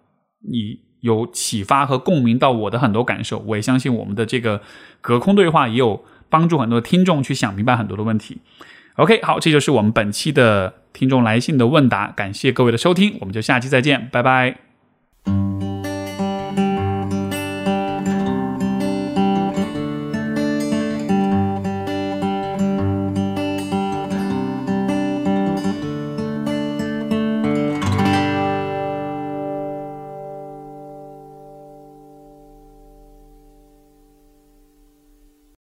[0.51, 4.63] 你有启发和共鸣到我的很多感受，我也相信我们的这个
[5.03, 8.39] 隔空对话也有帮助很多听众去想明白很多的问题。
[8.95, 15.52] OK，好，这就是我们本期的听众来信的问答感谢各位的收听我们就下期再见拜拜。